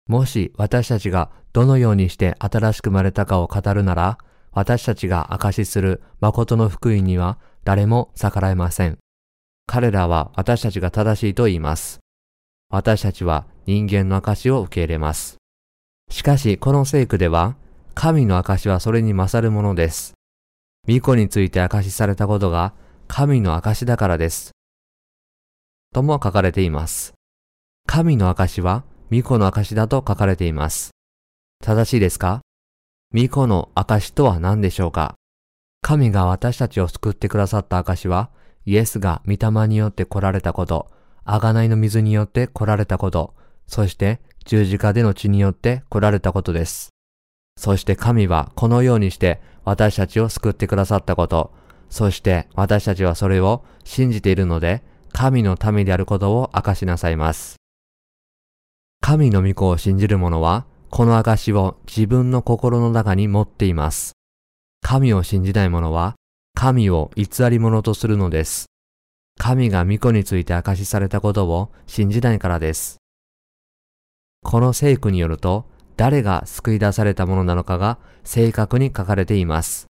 [0.06, 4.16] もし私たちがどのようにして新しく生まれたかを語るなら、
[4.52, 8.96] 私たちが証しする誠の福音には誰も逆らえません。
[9.70, 12.00] 彼らは私たちが正しいと言います。
[12.70, 15.36] 私たちは人間の証を受け入れます。
[16.10, 17.54] しかし、この聖句では、
[17.94, 20.14] 神の証はそれに勝るものです。
[20.86, 22.72] 巫女について証しされたことが
[23.08, 24.52] 神の証だからです。
[25.92, 27.12] とも書かれています。
[27.86, 30.92] 神の証は巫女の証だと書かれています。
[31.62, 32.40] 正しいですか？
[33.12, 35.14] 巫女の証とは何でしょうか？
[35.82, 38.30] 神が私たちを救ってくださった証は、
[38.68, 40.90] イエスが御霊によって来られたこと、
[41.24, 43.32] 贖いの水によって来られたこと、
[43.66, 46.90] そして十字架での血によって来られたことです。
[47.56, 51.50] そして神はこのようにして私たちを救ってくださったこと、
[51.88, 54.82] そして私たちはそれを信じているので、
[55.14, 57.56] 神の民であることを明かしなさいます。
[59.00, 64.12] 神の御子を信じる者は、この証を自分の心の中に持っています。
[64.82, 66.16] 神を信じない者は、
[66.60, 68.66] 神を偽り者とするのです。
[69.38, 72.96] 神が御子について証しされたことを信じないからです。
[74.42, 79.86] この聖句によると、誰が救い出されたものなのかが正確に書かれています。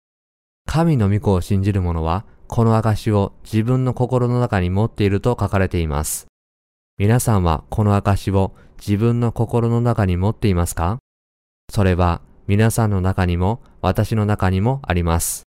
[0.65, 6.28] 神の御子を信じる者は、この証を自分の心の中に持っていると書かれています。
[6.97, 10.99] 皆さんはこの証を自分の心の中に持っていますか？
[11.72, 15.47] それは皆さんの中にも私の中にもあります。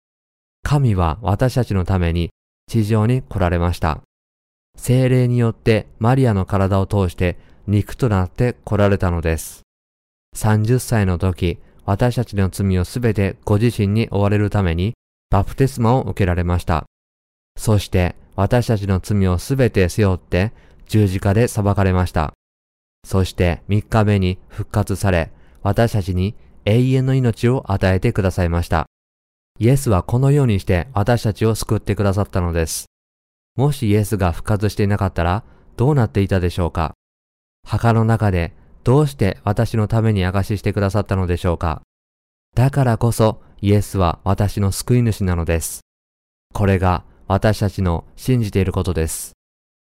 [0.68, 2.30] 神は私たちのために
[2.70, 4.02] 地上に来られました。
[4.78, 9.62] 精霊によってマリアの体を通して肉となって来られたのです。
[10.36, 14.94] 30歳の時、私たちの罪をすべてご自身に追われるために
[15.30, 16.84] バプテスマを受けられました。
[17.58, 20.52] そして私たちの罪をすべて背負って
[20.90, 22.34] 十字架で裁かれました。
[23.06, 25.32] そして三日目に復活され、
[25.64, 28.88] 私たちに永遠の命を与えてくださいました。
[29.60, 32.86] イエスはこのようにして私たちを救ってくださったのです。
[33.56, 35.44] もしイエスが復活していなかったら
[35.78, 36.94] どうなっていたでしょうか？
[37.68, 38.54] 墓の中で
[38.84, 41.82] どうして私のために証ししてくださったのでしょうか？
[42.56, 45.82] だからこそイエスは私の救い主なのです。
[46.54, 49.34] これが私たちの信じていることです。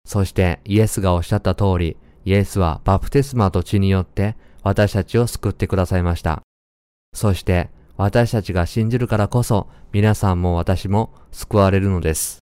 [0.06, 6.42] そしてイエスがおっしゃった通り、イエスはバプテスマと血によって私たちを救ってくださいました。
[7.14, 7.70] そして
[8.02, 12.40] 私たちが信じるからこそ皆さんも私も救われるのです。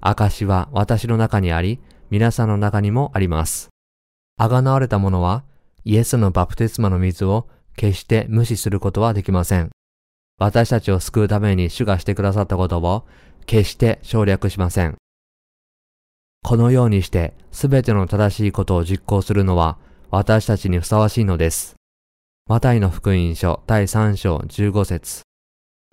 [0.00, 1.78] 証は私の中にあり、
[2.08, 3.68] 皆さんの中にもあります。
[4.38, 5.44] あがなわれた者は
[5.84, 9.68] イエスのバプテスマの水を決して無視することはできません。
[10.38, 13.04] 私たちを救うために主がしてくださったことを
[13.44, 14.96] 決して省略しません。
[16.42, 19.76] このようにしてすべての正しいことを実行するのは
[20.10, 21.77] 私たちにふさわしいのです。
[22.48, 25.20] マタイの福音書第3章15節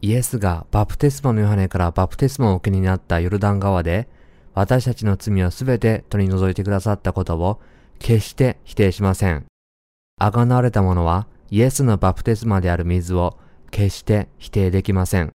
[0.01, 4.07] イエスがバプテスマのヨハネからバプテスマを受けになったヨルダン川で
[4.53, 7.59] 私たちの罪をすべて取り除いてくださったことを
[7.99, 9.43] 決して否定しません。
[10.17, 13.37] あがなわれた者はイエスのバプテスマである水を
[13.69, 15.31] 決して否定できません。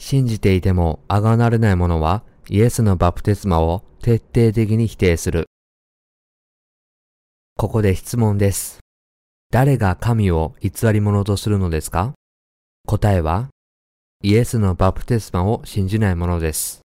[0.00, 5.46] 信じていてもあがなれない者はイエスのバプテスマを徹底的に否定する。
[7.62, 8.80] ここで質問です。
[9.52, 12.12] 誰が神を偽り者とするのですか？
[12.88, 13.50] 答えは、
[14.20, 16.80] イエスのバプテスマを信じない者です。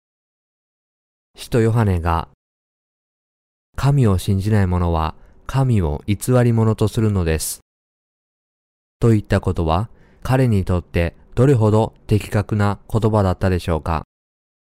[1.36, 2.26] 使徒ヨハネが、
[3.76, 5.14] 神を信じない者は
[5.46, 7.60] 神を偽り者とするのです。
[8.98, 9.88] といったことは、
[10.24, 14.02] 彼にとってどれほど的確な言葉だったでしょうか？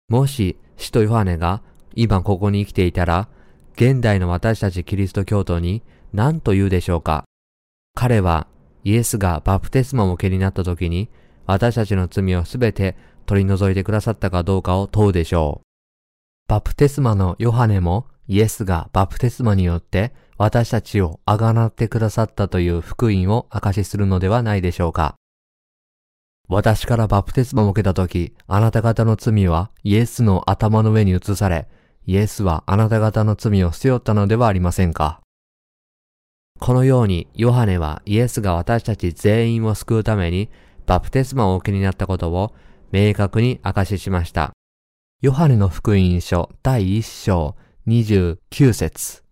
[0.08, 1.62] もし、使徒ヨハネが
[1.94, 3.30] 今ここに生きていたら、
[3.76, 5.84] 現代の私たちキリスト教徒に
[6.14, 7.26] 何と言うでしょうか。
[7.96, 8.48] 彼は
[8.84, 11.10] イエスがバプテスマを受けになった時に、
[11.46, 12.96] 私たちの罪をすべて
[13.26, 15.66] 取り除いてくださったかどうかを問うでしょう。
[16.48, 25.16] バプテスマのヨハネもイエスがバプテスマによって私たちをあがなってくださったという福音を証しするのではないでしょうか。
[26.48, 31.68] 私からバプテスマを受けたとき、あなた方の罪はイエスの頭の上に移され、
[32.08, 35.22] イエスはあなた方の罪を背負ったのではありませんか。
[36.60, 40.50] このように、ヨハネはイエスが私たち全員を救うために、
[40.86, 42.54] バプテスマをお受けになったことを
[42.92, 44.52] 明確に証ししました。
[45.22, 47.56] ヨハネの福音書第1章
[47.88, 49.24] 29節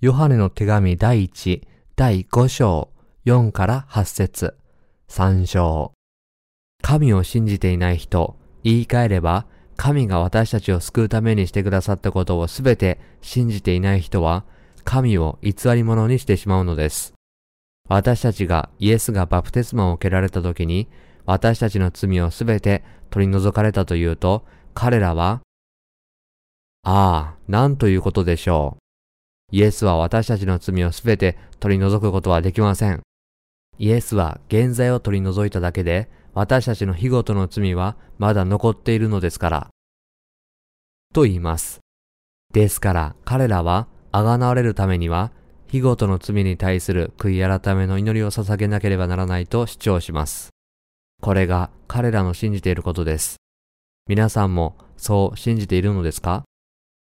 [0.00, 1.62] ヨハネの手紙第1、
[1.96, 2.90] 第5章、
[3.24, 4.56] 4から8節、
[5.08, 5.92] 3章。
[6.82, 9.46] 神を信じていない人、言い換えれば、
[9.76, 14.44] 神が私たちを救うためにしてくださったことをすべて信じていない人は、
[14.88, 17.12] 神を偽り者にしてしまうのです。
[17.90, 20.88] 私たちがイエスがバプテスマを受けられた時に、
[21.26, 25.42] 私たちの罪をすべて取り除かれたというと、彼らは、
[26.84, 28.78] ああ、なんということでしょ
[29.52, 29.56] う。
[29.56, 33.02] イエスは私たちの罪をすべて取り除くことはできません。
[33.78, 39.68] イエスは現在を取り除いただけで、私たちの日ごとの罪はまだ残っているのですから。
[41.12, 41.80] と言います。
[42.54, 45.32] ですから彼らは贖われるためには、
[45.70, 50.48] 日ごとの罪に対する悔い改めの祈りを捧げなければならないと主張します。
[51.20, 53.36] これが彼らの信じていることです。
[54.06, 56.44] 皆さんもそう信じているのですか？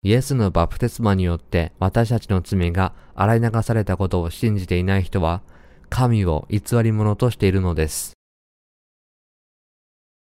[0.03, 5.43] イエスのバプテスマによって私たちの罪が洗い流されたことを信じていない人は、
[5.91, 8.15] 神を偽り者としているのです。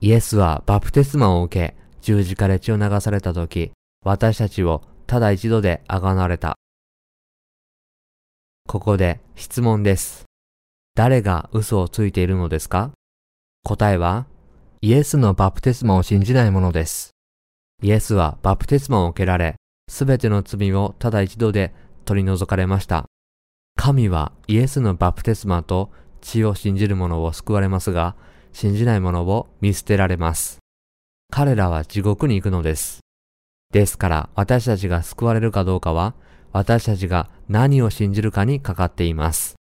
[0.01, 3.73] イエスはバプテスマを受け、十字架で血を流された時、
[4.05, 6.57] 私たちをただ一度で贖われた。
[8.67, 10.25] ここで質問です。
[10.95, 12.93] 誰が嘘をついているのですか？
[13.65, 14.27] 答えは、
[14.81, 17.11] イエスのバプテスマを信じないものです。
[17.83, 19.57] イエスはバプテスマを受けられ、
[19.89, 23.05] すべての罪をただ一度で取り除かれました。
[23.77, 25.91] 神はイエスのバプテスマと
[26.21, 28.17] 血を信じる者を救われますが、
[28.53, 30.59] 信じない者を見捨てられます。
[31.31, 33.01] 彼らは地獄に行くのです。
[33.73, 36.15] ですから私たちが救われるかどうかは、
[36.53, 39.55] 私たちが何を信じるかにかかっています。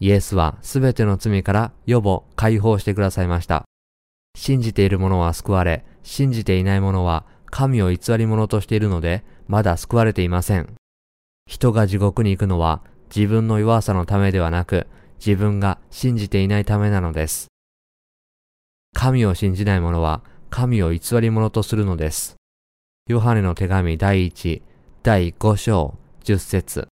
[0.00, 3.64] イエスはすべての罪から予防、解放してくださいました。
[4.36, 10.74] 信じている者は救われ、信じていない者は神を偽り者としているので、まだ救われていません。
[11.46, 12.82] 人が地獄に行くのは
[13.14, 14.86] 自分の弱さのためではなく、
[15.24, 17.48] 自分が信じていないためなのです。
[18.94, 22.36] 神を信じない者は神を偽り者とするのです。
[23.06, 24.62] ヨハネの手紙第1、
[25.02, 25.94] 第5章、
[26.24, 26.88] 10節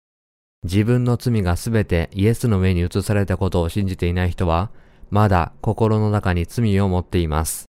[0.64, 4.70] 自分の罪がすべてイエスの上に移されたことを信じていない人は、
[5.10, 7.66] まだ心の中に罪を持っています。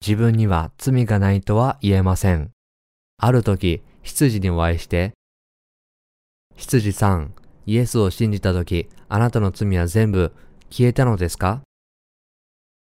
[0.00, 2.50] 自分には罪がないとは言えません。
[3.18, 5.12] ある時、羊にお会いして、
[6.56, 7.34] 羊さん、
[7.66, 10.32] イエスを信じた時、あなたの罪は全部
[10.70, 11.62] 消えたのですか？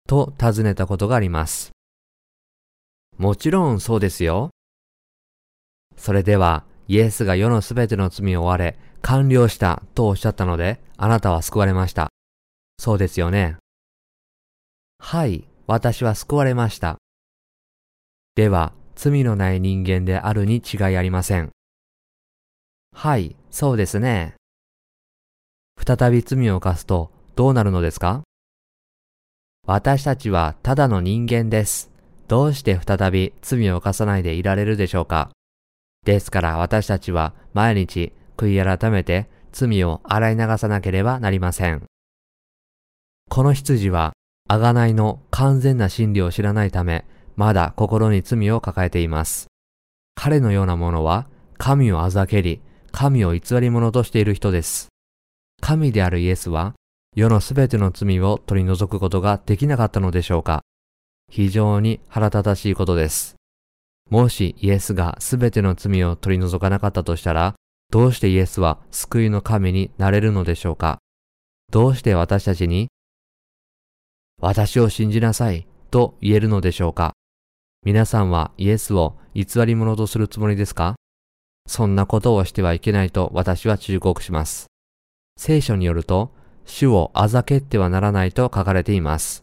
[0.09, 1.71] と尋ねたことがあります。
[3.17, 4.51] もちろんそうですよ。
[5.97, 12.09] それでは、イエスが世のすべての罪を追われ、完了したとおっしゃったので、あなたは救われました。
[12.81, 13.59] そうですよね。
[14.99, 16.97] はい、私は救われました。
[18.35, 21.51] では、罪のない人間であるに違いありません。
[22.93, 24.35] はい、そうですね。
[25.87, 28.25] 再び罪を犯すとどうなるのですか？
[29.65, 31.89] 私たちはただの人間です。
[32.27, 35.31] どうして再び罪を犯さないでいられるでしょうか？
[36.05, 41.83] ですから私たちは毎日悔い改めて罪を洗い流さなければなりません。
[43.29, 44.13] この羊は、
[44.49, 47.05] 贖いの完全な真理を知らないため、
[47.37, 49.47] まだ心に罪を抱えています。
[50.17, 54.89] 彼のような者は、神をあざけり、神を偽り者としている人です。
[55.61, 56.75] 神であるイエスは、
[57.15, 60.63] 世のすべての罪を取り除くことができなかったのでしょうか
[61.31, 63.40] 非常に腹立たしいことです。
[64.11, 67.55] もしイエスがすべての罪を取り除かなかったとしたら、
[67.91, 70.99] どうしてイエスは救いの神になれるのでしょうか？
[71.71, 72.89] どうして私たちに、
[74.41, 77.13] 私を信じなさいと言えるのでしょうか？
[77.85, 80.97] 皆さんはイエスを偽り者とするつもりですか？
[81.67, 84.67] そんなことをしてはいけないと私は忠告します。
[85.37, 86.33] 聖書によると、
[86.67, 89.43] 主をあざけってはならないと書かれています。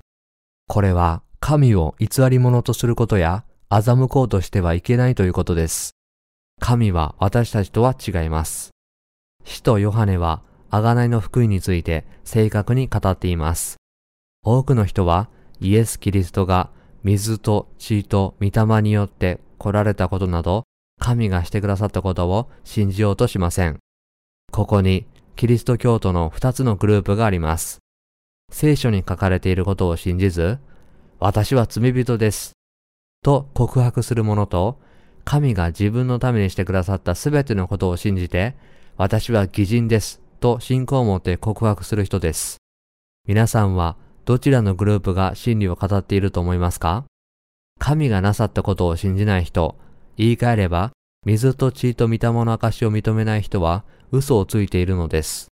[0.68, 5.91] これは神を偽り者とすることや欺こうとしてはいけないということです。
[6.61, 8.72] 神は私たちとは違います。
[9.43, 10.41] 使徒ヨハネは
[10.72, 13.76] 贖いの福音について正確に語っています。
[14.43, 16.70] 多くの人はイエス・キリストが
[17.03, 20.63] 水と血と御霊によって来られたことなど
[20.99, 23.80] 神がしてくださったことを信じようとしません。
[24.51, 25.05] ここに
[25.36, 27.80] キリスト教徒の二つのグループがあります。
[28.49, 30.57] 聖書に書かれていることを信じず、
[31.20, 32.57] 私は罪人です。
[33.24, 34.80] と告白する者と、
[35.26, 38.55] 神が自分のためにしてくださったすべてのことを信じて、
[38.95, 40.22] 私は偽人です。
[40.39, 42.57] と信仰を持って告白する人です。
[43.28, 47.05] 皆さんはどちらのグループが真理を語っていると思いますか？
[47.80, 49.76] 神がなさったことを信じない人、
[50.15, 50.91] 言い換えれば、
[51.26, 55.47] 水と血と見たもの証を認めない人は嘘をついているのです。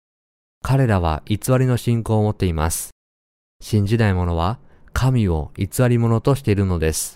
[0.64, 2.90] 彼らは偽りの信仰を持っています。
[3.62, 4.60] 信じない者は
[4.94, 7.16] 神を偽り者としているのです。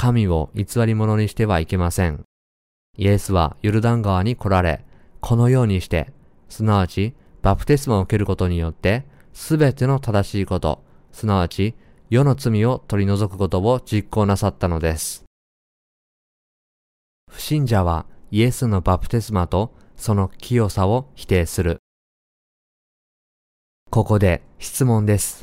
[0.00, 2.22] 神を偽り者にしてはいけません。
[2.96, 4.84] イエスはヨルダン川に来られ、
[5.18, 6.12] このようにして、
[6.48, 11.74] すなわちバプテスマを受けることによって、すべての正しいこと、すなわち
[12.10, 15.24] 世の罪を取り除くことを実行なさったのです。
[17.28, 21.78] 不信者はイエスのバプテスマとその清さを否定する。
[23.90, 25.42] ここで質問です。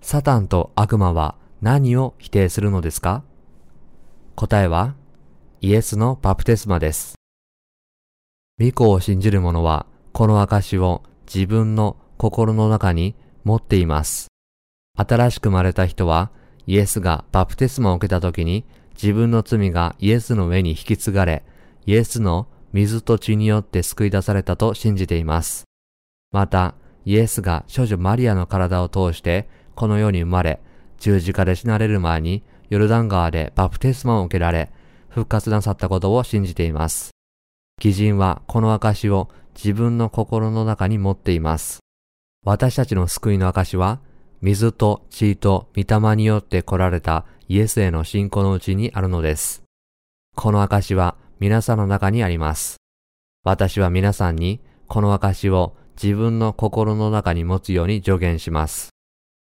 [0.00, 3.24] サタンと悪魔は何を否定するのですか？
[4.34, 4.94] 答えは
[5.60, 7.14] イエスのバプテスマです。
[8.60, 11.02] 御子を信じる者はこの証を
[11.32, 13.14] 自分の心の中に
[13.44, 14.28] 持っています。
[14.96, 16.30] 新しく生まれた人は
[16.66, 18.64] イエスがバプテスマを受けた時に
[18.94, 21.42] 自分の罪がイエスの上に引き継がれ、
[21.86, 25.64] イエスの水と血によって救い出されたと信じています。
[26.30, 26.74] また、
[27.04, 30.60] イエスが少女マリアの体を通してこの世に生まれ、
[30.98, 34.70] 十字架で死なれる前にヨルダン川でバプテスマを受けられ、
[35.10, 37.10] 復活なさったことを信じています。
[37.84, 41.80] 義人はこの証を自分の心の中に持っています。
[42.46, 44.00] 私たちの救いの証は、
[44.40, 49.64] 水と血と御霊によって来られたイエスへの信仰のうちにあるのです。
[50.34, 52.76] この証は皆さんの中にあります。
[53.44, 58.88] 私は皆さんにこの証を自分の心の中に持つように助言します。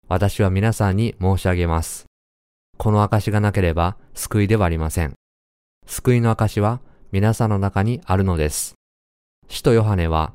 [0.06, 2.07] 私は皆さんに申し上げます。
[2.78, 5.14] この証がなければ救いではありません。
[5.86, 8.74] 救いの証は皆さんの中にあるのです。
[9.48, 10.32] 使徒ヨハネは、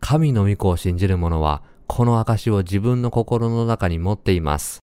[0.00, 4.80] 神の御子を信じる者はこの証を自分の心の中に持っています。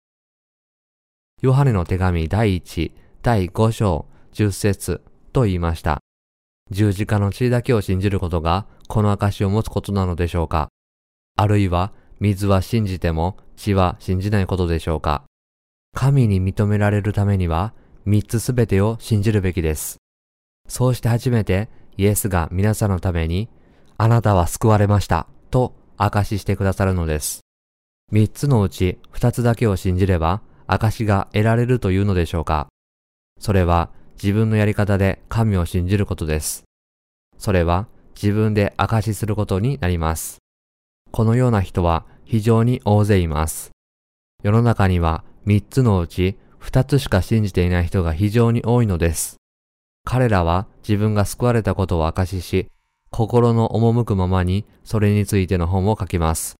[1.40, 5.02] ヨハネの手紙第1、第5章、10節
[5.32, 6.00] と言いました。
[6.70, 10.68] 十字架の血だけを信じることがこの証を持つことなのでしょうか
[11.36, 15.24] あるいは水は信じても血は信じないことでしょうか
[15.94, 17.74] 神に認められるためには
[18.04, 19.98] 三つすべてを信じるべきです。
[20.68, 23.48] そうして初めてイエスが皆さんのために
[23.98, 27.40] あなたは救われましたと証ししてくださるのです。
[28.10, 32.68] 三つのうち二つだけを信じれば証が得られるというのでしょうか
[33.38, 36.64] それは自分のやり方で神を信じることです。
[37.38, 40.38] それは自分で証しすることになります。
[41.10, 43.72] このような人は非常に大勢います。
[44.42, 49.36] 世の中には三つのうち二つしか信じていない人が非常に多いのです。
[50.04, 52.68] 彼らは自分が救われたことを証しし、
[53.10, 56.56] 心の赴くままにそれについての本を書きます。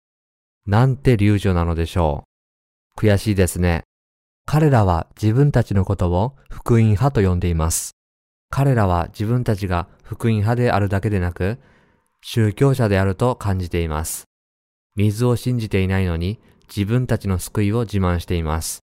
[0.67, 2.25] なんて流暢なのでしょ
[2.97, 3.01] う。
[3.01, 3.85] 悔しいですね。
[4.47, 7.93] 彼らは自分たちのことを福音派と呼んでいます。
[8.51, 11.59] 彼らは自分たちが福音派であるだけでなく、
[12.23, 14.25] 宗教者であると感じています。
[14.95, 16.39] 水を信じていないのに
[16.69, 18.81] 自分たちの救いを自慢しています。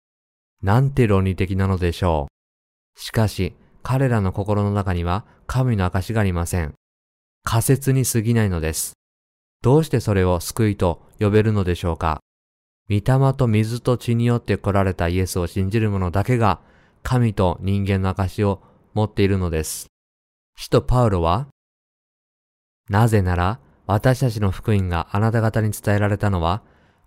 [0.61, 2.99] なんて論理的なのでしょう。
[2.99, 6.73] しかし、彼らの心の中には神の証がありません。
[7.43, 8.93] 仮説に過ぎないのです。
[9.61, 12.21] どうしてそれを救いと呼べるのでしょうか
[12.89, 16.59] 御霊と水と血によって来られたイエスを信じる者だけが
[17.01, 18.61] 神と人間の証を
[18.93, 19.87] 持っているのです。
[20.55, 21.47] 使徒パウロは、
[22.89, 26.61] なぜなら私たちの福音があなた方に伝えられたのは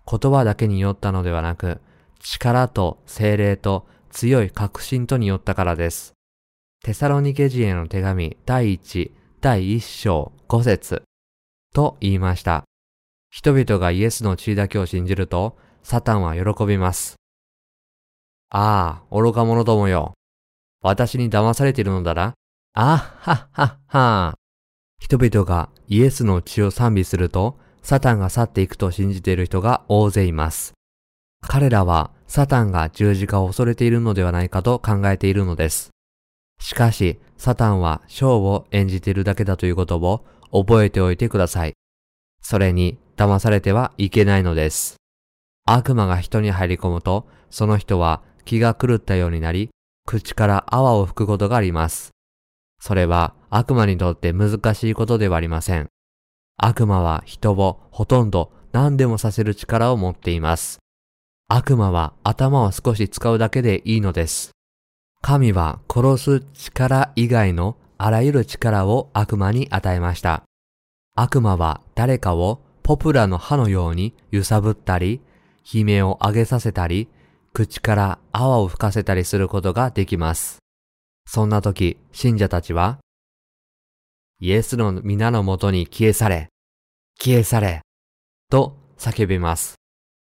[0.09, 1.81] 言葉だけによったのではなく
[2.19, 6.13] 力と精霊と強い確信とによったからです。
[6.83, 9.11] テサロニケ人への手紙第1
[9.41, 11.03] 第1章5節
[11.73, 12.63] と言いました。
[13.29, 17.15] 人々がイエスの血だけを信じると、サタンは喜びます。
[18.49, 20.13] ああ、愚か者どもよ。
[20.81, 22.33] 私に騙されているのだな。
[22.73, 24.33] あはっはっは。
[24.99, 30.73] 人々がイエスの血を賛美すると、サタンが去っていくと信じている人が大勢います。
[31.39, 35.91] 彼らはサタンが十字架を恐れているのではないかと考えているのです。
[36.59, 41.75] しかし、サタンはショーを演じているだけだということを覚えておいてください。
[42.41, 44.97] それに騙されてはいけないのです。
[45.65, 49.69] 悪魔が人に入り込むと、その人は気が狂ったようになり、
[50.05, 52.09] 口から泡を吹くことがあります。
[52.81, 55.87] それは悪魔にとって難しいことではありません。
[56.57, 60.79] 悪魔は人をほとんど何でもさせる力を持っています。
[61.47, 64.51] 悪魔は頭を少し使うだけでいいのです。
[65.21, 70.43] 神は殺す力以外のあらゆる力を悪魔に与えました。
[71.15, 75.21] 悪魔は誰かをポプラの歯のように揺さぶったり、
[75.71, 77.09] 悲鳴を上げさせたり、
[77.53, 80.59] 口から泡を吹かせたりすることができます。
[81.27, 82.99] そんな時、信者たちは、
[84.39, 86.49] イエスの皆のもとに消え去れ、
[87.19, 87.81] 消え去れ、
[88.51, 89.75] と叫びます。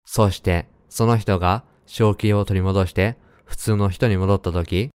[0.06, 4.90] そして、その人が正気を取り戻して普通の人に戻った時、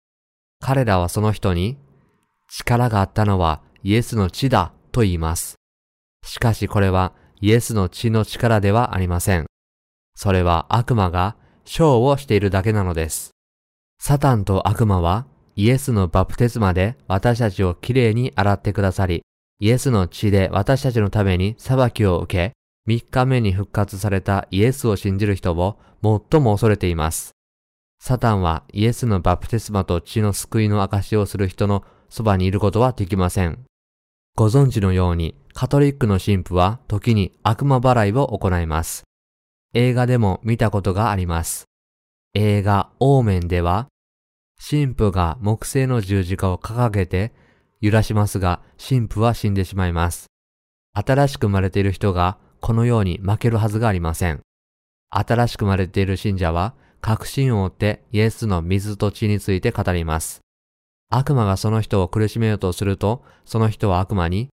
[0.61, 1.79] 彼らはその人に、
[2.49, 5.57] 力があったのはイエスの血だと言います。
[6.25, 9.47] しかしこれはイエスの血の力ではありません。
[10.15, 11.35] それは悪魔が
[11.65, 13.31] ショーをしているだけなのです。
[13.99, 19.23] サタンと悪魔はイエスのバプテスマで私たちをきれいに洗ってくださり、
[19.61, 22.53] イエスの血で私たちのために裁きを受
[22.87, 27.33] け、3日目に復活されたイエスを信じる人を最も恐れています。
[28.01, 33.61] サタンはイエスのバプテスマと血の救いの証をする人のそばにいることはできません。
[34.35, 39.05] ご存知のように、カトリックの神父は時に悪魔払いを行います。
[39.75, 41.67] 映画でも見たことがあります。
[42.35, 43.89] 映画オーメンでは、
[44.65, 47.33] 神父が木製の十字架を掲げて
[47.81, 50.27] 揺らしますが、神父は死んでしまいます。
[50.93, 54.41] 新しく生まれている人がこのように負けるはずがありません。
[55.11, 60.43] 新しく生まれている信者は、確信を追ってイエスの水と血について語ります。
[61.11, 64.49] 悪魔がその人を苦しめようとすると、その人は悪魔に、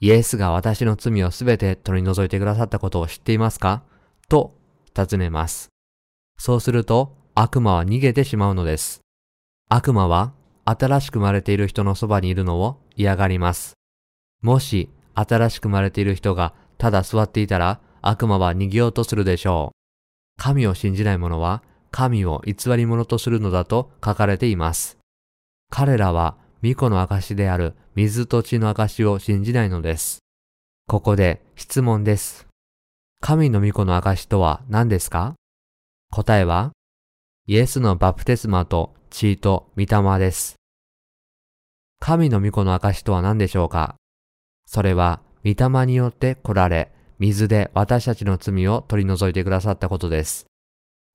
[0.00, 3.84] イエスが私の罪をすべて取り除いてくださったことを知っていますか？
[4.28, 4.58] と
[4.92, 5.68] 尋ねます。
[6.36, 9.00] そうすると悪魔は逃げてしまうのです。
[9.68, 10.32] 悪魔は
[10.64, 13.74] 新しく生まれている人のそばにいるのを嫌がります。
[14.40, 20.40] もし新しく生まれている人がただ座っていたら悪魔は逃げようとするでしょう。
[20.40, 24.98] 神を信じない者は神を偽り者とするのだと書かれています。
[25.70, 30.20] 彼らは巫女の証である水と血の証を信じないのです。
[30.86, 32.46] ここで質問です。
[33.20, 35.34] 神の巫女の証とは何ですか？
[36.12, 36.70] 答えは、
[37.46, 40.54] イエスのバプテスマと血と御霊です。
[42.00, 43.96] 神の巫女の証とは何でしょうか？
[44.64, 50.46] それは、御霊によって来られ、水で私たちの罪を取り除いてくださったことです。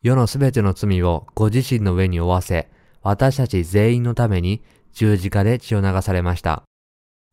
[0.03, 2.69] 世のすべての罪をご自身の上に負わせ、
[3.01, 4.61] 私たち全員のために
[4.93, 6.61] 十字架で血を流されました。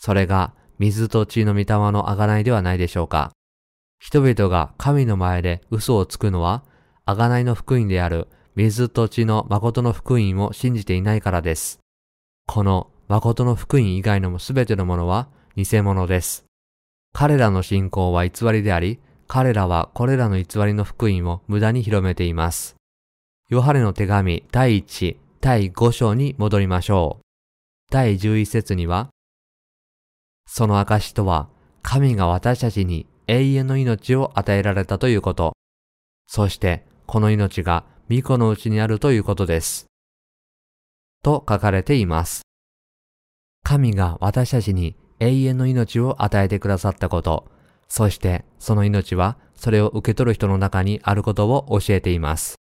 [0.01, 3.33] それが水と血の御霊の贖いではないでしょうか？
[3.99, 6.65] 人々が神の前で嘘をつくのは、
[7.05, 11.79] 贖いの福音である水と血の誠の福音を信じていないからです。
[12.47, 16.47] この誠の福音以外のすべてのものは偽物です。
[17.13, 22.77] 彼らの信仰は偽りであり、彼らはこれらの偽りの福音を無駄に広めています。
[23.51, 27.25] ヨハネの手紙第1、第5章に戻りましょう。
[27.93, 29.11] 第11節には、
[30.47, 31.51] その証とは、
[31.83, 35.53] 神が私たちに永遠の命を与えられたということ。
[36.27, 39.87] そして、この命が巫女のうちにあるということです。
[41.25, 42.43] と書かれています。
[43.65, 47.51] 神が私たちに永遠の命を与えてくださったこと、
[47.89, 52.55] そしてその命はそれを受け取る人の中にあることを教えています。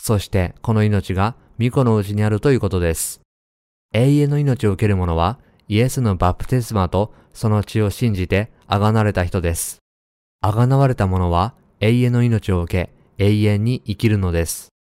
[0.00, 3.20] そしてこの命が巫女のうちにあるということです。
[3.92, 5.38] 永遠の命を受ける者は
[5.68, 9.78] イエスのバプテスマとその血を信じてあがなれた人です。
[10.40, 14.71] あがなわれた者は永遠の命を受け永遠に生きるのです。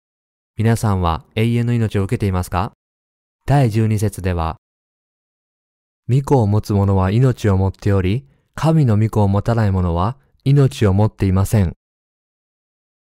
[0.57, 2.73] 皆さんは永遠の命を受けていますか？
[3.45, 4.57] 第12節では
[6.09, 11.71] 御子を持つ者は命を持っており、神の御子を持たない者は命を持っていません。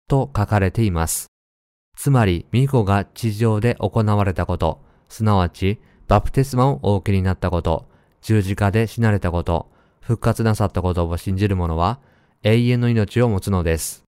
[0.07, 1.27] と書かれています。
[1.95, 7.88] つまり、御子が地上で行われたこと、すなわち、バプテスマをお受けになったこと、
[8.22, 11.99] 十字架で死なれたこと、復活なさったことを信じる者は、
[12.41, 14.03] 永遠の命を持つのです。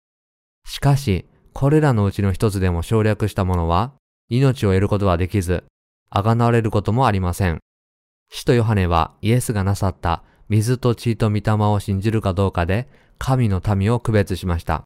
[0.66, 3.94] しかし、これらのうちの一つでも省略した者は、
[4.30, 5.64] 命を得ることはできず、
[6.10, 7.60] あがなわれることもありません。
[8.32, 14.84] 使徒ヨハネはイエスがなさった水と血と御霊を信じるかどうかで神の民を区別しました。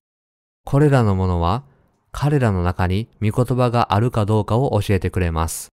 [0.65, 1.64] これらのものは
[2.11, 5.69] 彼らの中に御言葉があるかどうかを教えてくれます。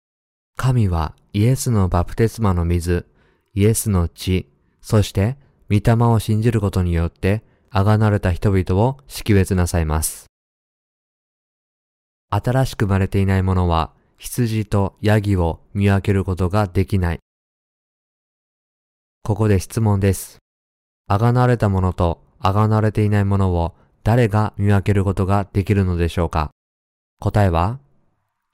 [0.57, 3.07] 神はイエスのバプテスマの水、
[3.55, 4.51] イエスの血、
[4.81, 5.37] そして
[5.71, 10.30] 御霊を信じることによってあがなれた人々を識別なさいます。
[12.31, 17.19] 新しく生まれていない者は羊とヤギを見分けることができない。
[19.23, 20.39] ここで質問です。
[21.09, 23.75] あがなわれたものとあがなわれていないものを
[24.05, 26.51] 誰が見分けることができるのでしょうか？
[27.19, 27.81] 答えは、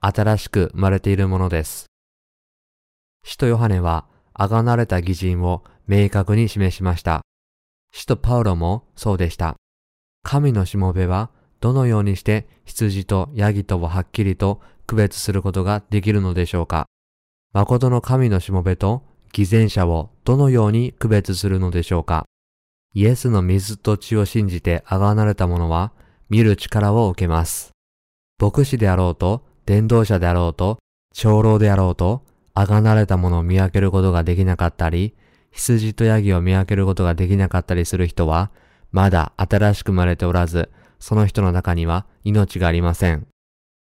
[0.01, 1.85] 新しく生まれているものです。
[3.23, 7.21] 使徒ヨハネは、あがなれた義人を明確に示しました。
[7.93, 9.55] 使徒パウロもそうでした。
[10.23, 11.29] 神のしもべは、
[11.59, 16.85] どのようにして羊とヤギとをはっきりと区別することができるのでしょうか？
[17.53, 19.03] 誠の神のしもべと
[19.33, 22.25] 偽善者をどのように区別するのでしょうか？
[22.93, 25.91] イエスの水と血を信じてあがなれた者は
[26.29, 27.71] 見る力を受けます。
[28.39, 30.77] 牧師であろうと、伝道者であろうと、
[31.13, 32.23] 長老であろうと、
[32.53, 35.15] あがなれた者を見分けることができなかったり、
[35.51, 38.51] 羊とヤギを見分けることができなかったりする人は、
[38.91, 43.27] まだ新しく生まれておらず、その人の中には命がありません。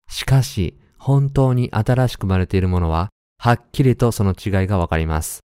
[0.10, 5.42] しかし、本当に新しく生まれているものは、はっきりとその違いがわかります。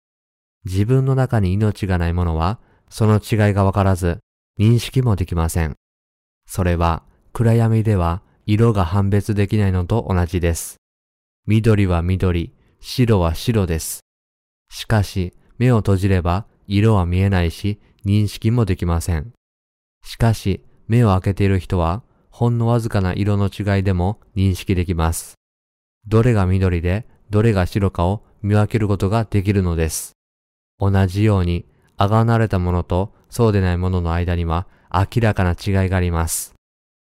[0.64, 4.18] 自分の中に命がないものは、その違いがわからず、
[4.58, 5.74] 認識もできません。
[6.46, 7.02] それは、
[7.32, 10.76] 暗闇では色が判別できないのと同じです。
[11.46, 14.00] 緑は緑、白は白です。
[14.70, 19.32] しかし、目を閉じれば色は見えないし、認識もできません。
[20.04, 25.34] しかし、目を開けている人は、ほんのわずかな色の違いでも認識できます。
[26.06, 30.12] どれが緑で、どれが白かを見分けることができるのです。
[30.80, 31.66] 同じように、
[31.96, 36.54] あがなれたものとそうでないものの間には明らかな違いがあります。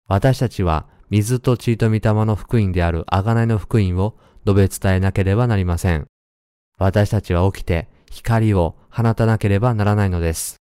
[0.07, 6.07] 私たちは水と血と御霊の福音である贖いの福音を述べ伝えなければなりません。
[6.77, 10.60] 私たちは起きて光を放たなければならないのです。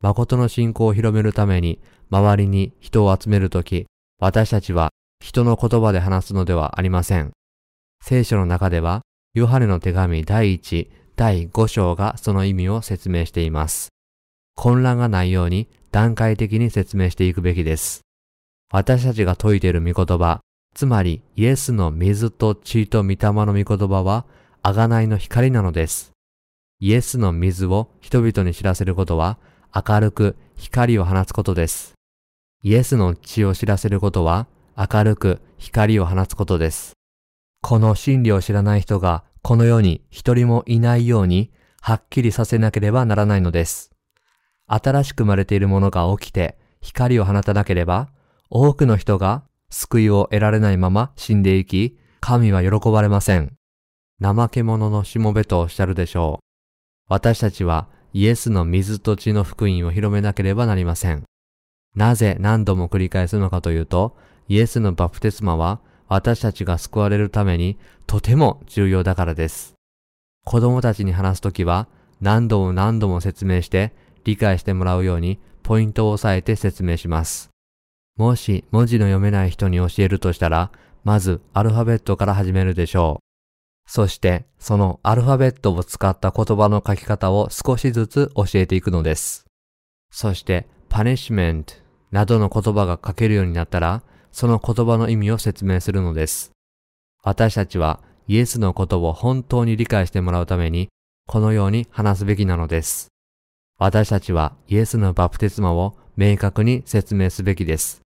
[0.00, 1.80] 誠の信仰を広めるために
[2.10, 3.86] 周りに人を集めるとき、
[4.20, 7.32] 私たちは人の言葉で話すのではありません。
[8.02, 9.02] 聖書の中では、
[9.34, 13.88] ヨハネの手紙第1、第5章がその意味を説明しています。
[14.54, 18.02] 混乱がないように段階的に説明していくべきです。
[18.72, 20.40] 私たちが説いている御言葉、
[20.74, 24.26] つまりイエスの水と血と御霊の御言葉は、
[24.62, 26.12] 贖いの光なのです。
[26.80, 29.38] イエスの水を人々に知らせることは、
[29.74, 31.94] 明るく光を放つことです。
[32.62, 34.46] イエスの血を知らせることは、
[34.76, 36.92] 明るく光を放つことです。
[37.62, 41.50] この真理を知らない人がこの世に一人もいないように、
[41.80, 43.92] はっきりさせなければならないのです。
[44.66, 48.08] 新しく生まれているものが起きて光を放たなければ、
[48.50, 53.56] 多くの人が救いを得られないまま死んでいき、神は喜ばれません。
[54.20, 56.44] 怠け者のしもべとおっしゃるでしょう。
[57.08, 61.24] 私たちはイエスの水と血の福音を広めなければなりません。
[61.94, 64.16] なぜ何度も繰り返すのかというと、
[64.48, 69.74] イエスのバプテスマは私たちが救われるためにとても重要だからです。
[70.44, 71.88] 子供たちに話すときは
[72.20, 73.92] 何度も何度も説明して
[74.24, 77.50] 理解してもらうようにポイントを押さえて説明します。
[78.16, 80.72] もし文字の読めない人に教えるとしたら、
[81.04, 83.27] まずアルファベットから始めるでしょう。
[83.90, 89.46] そしてそのアルファベットを使った言葉の書き方を少しずつ教えていくのです。
[90.10, 91.72] そしてパニッシュメント
[92.10, 96.52] などの言葉が書けるようになったら、その言葉の意味を説明するのです。
[97.22, 100.88] 私たちはイエスのことを本当に理解してもらうために、
[101.26, 103.08] このように話すべきなのです。
[103.78, 108.02] 私たちはイエスのバプテスマを明確に説明すべきです。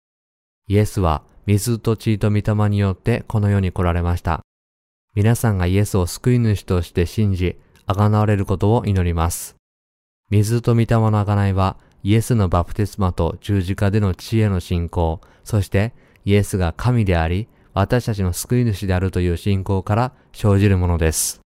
[0.67, 4.43] イエスは水と血と御霊によってこの世に来られました。
[5.15, 9.55] 皆さんがイエスを救い主として信じ、贖われることを祈ります。
[10.31, 15.93] 水と御霊の贖いは、イエスのバプテスマと十字架での知恵の信仰、そして
[16.25, 21.42] イエスが神であり、私たちの救い主であるという信仰から生じるものです。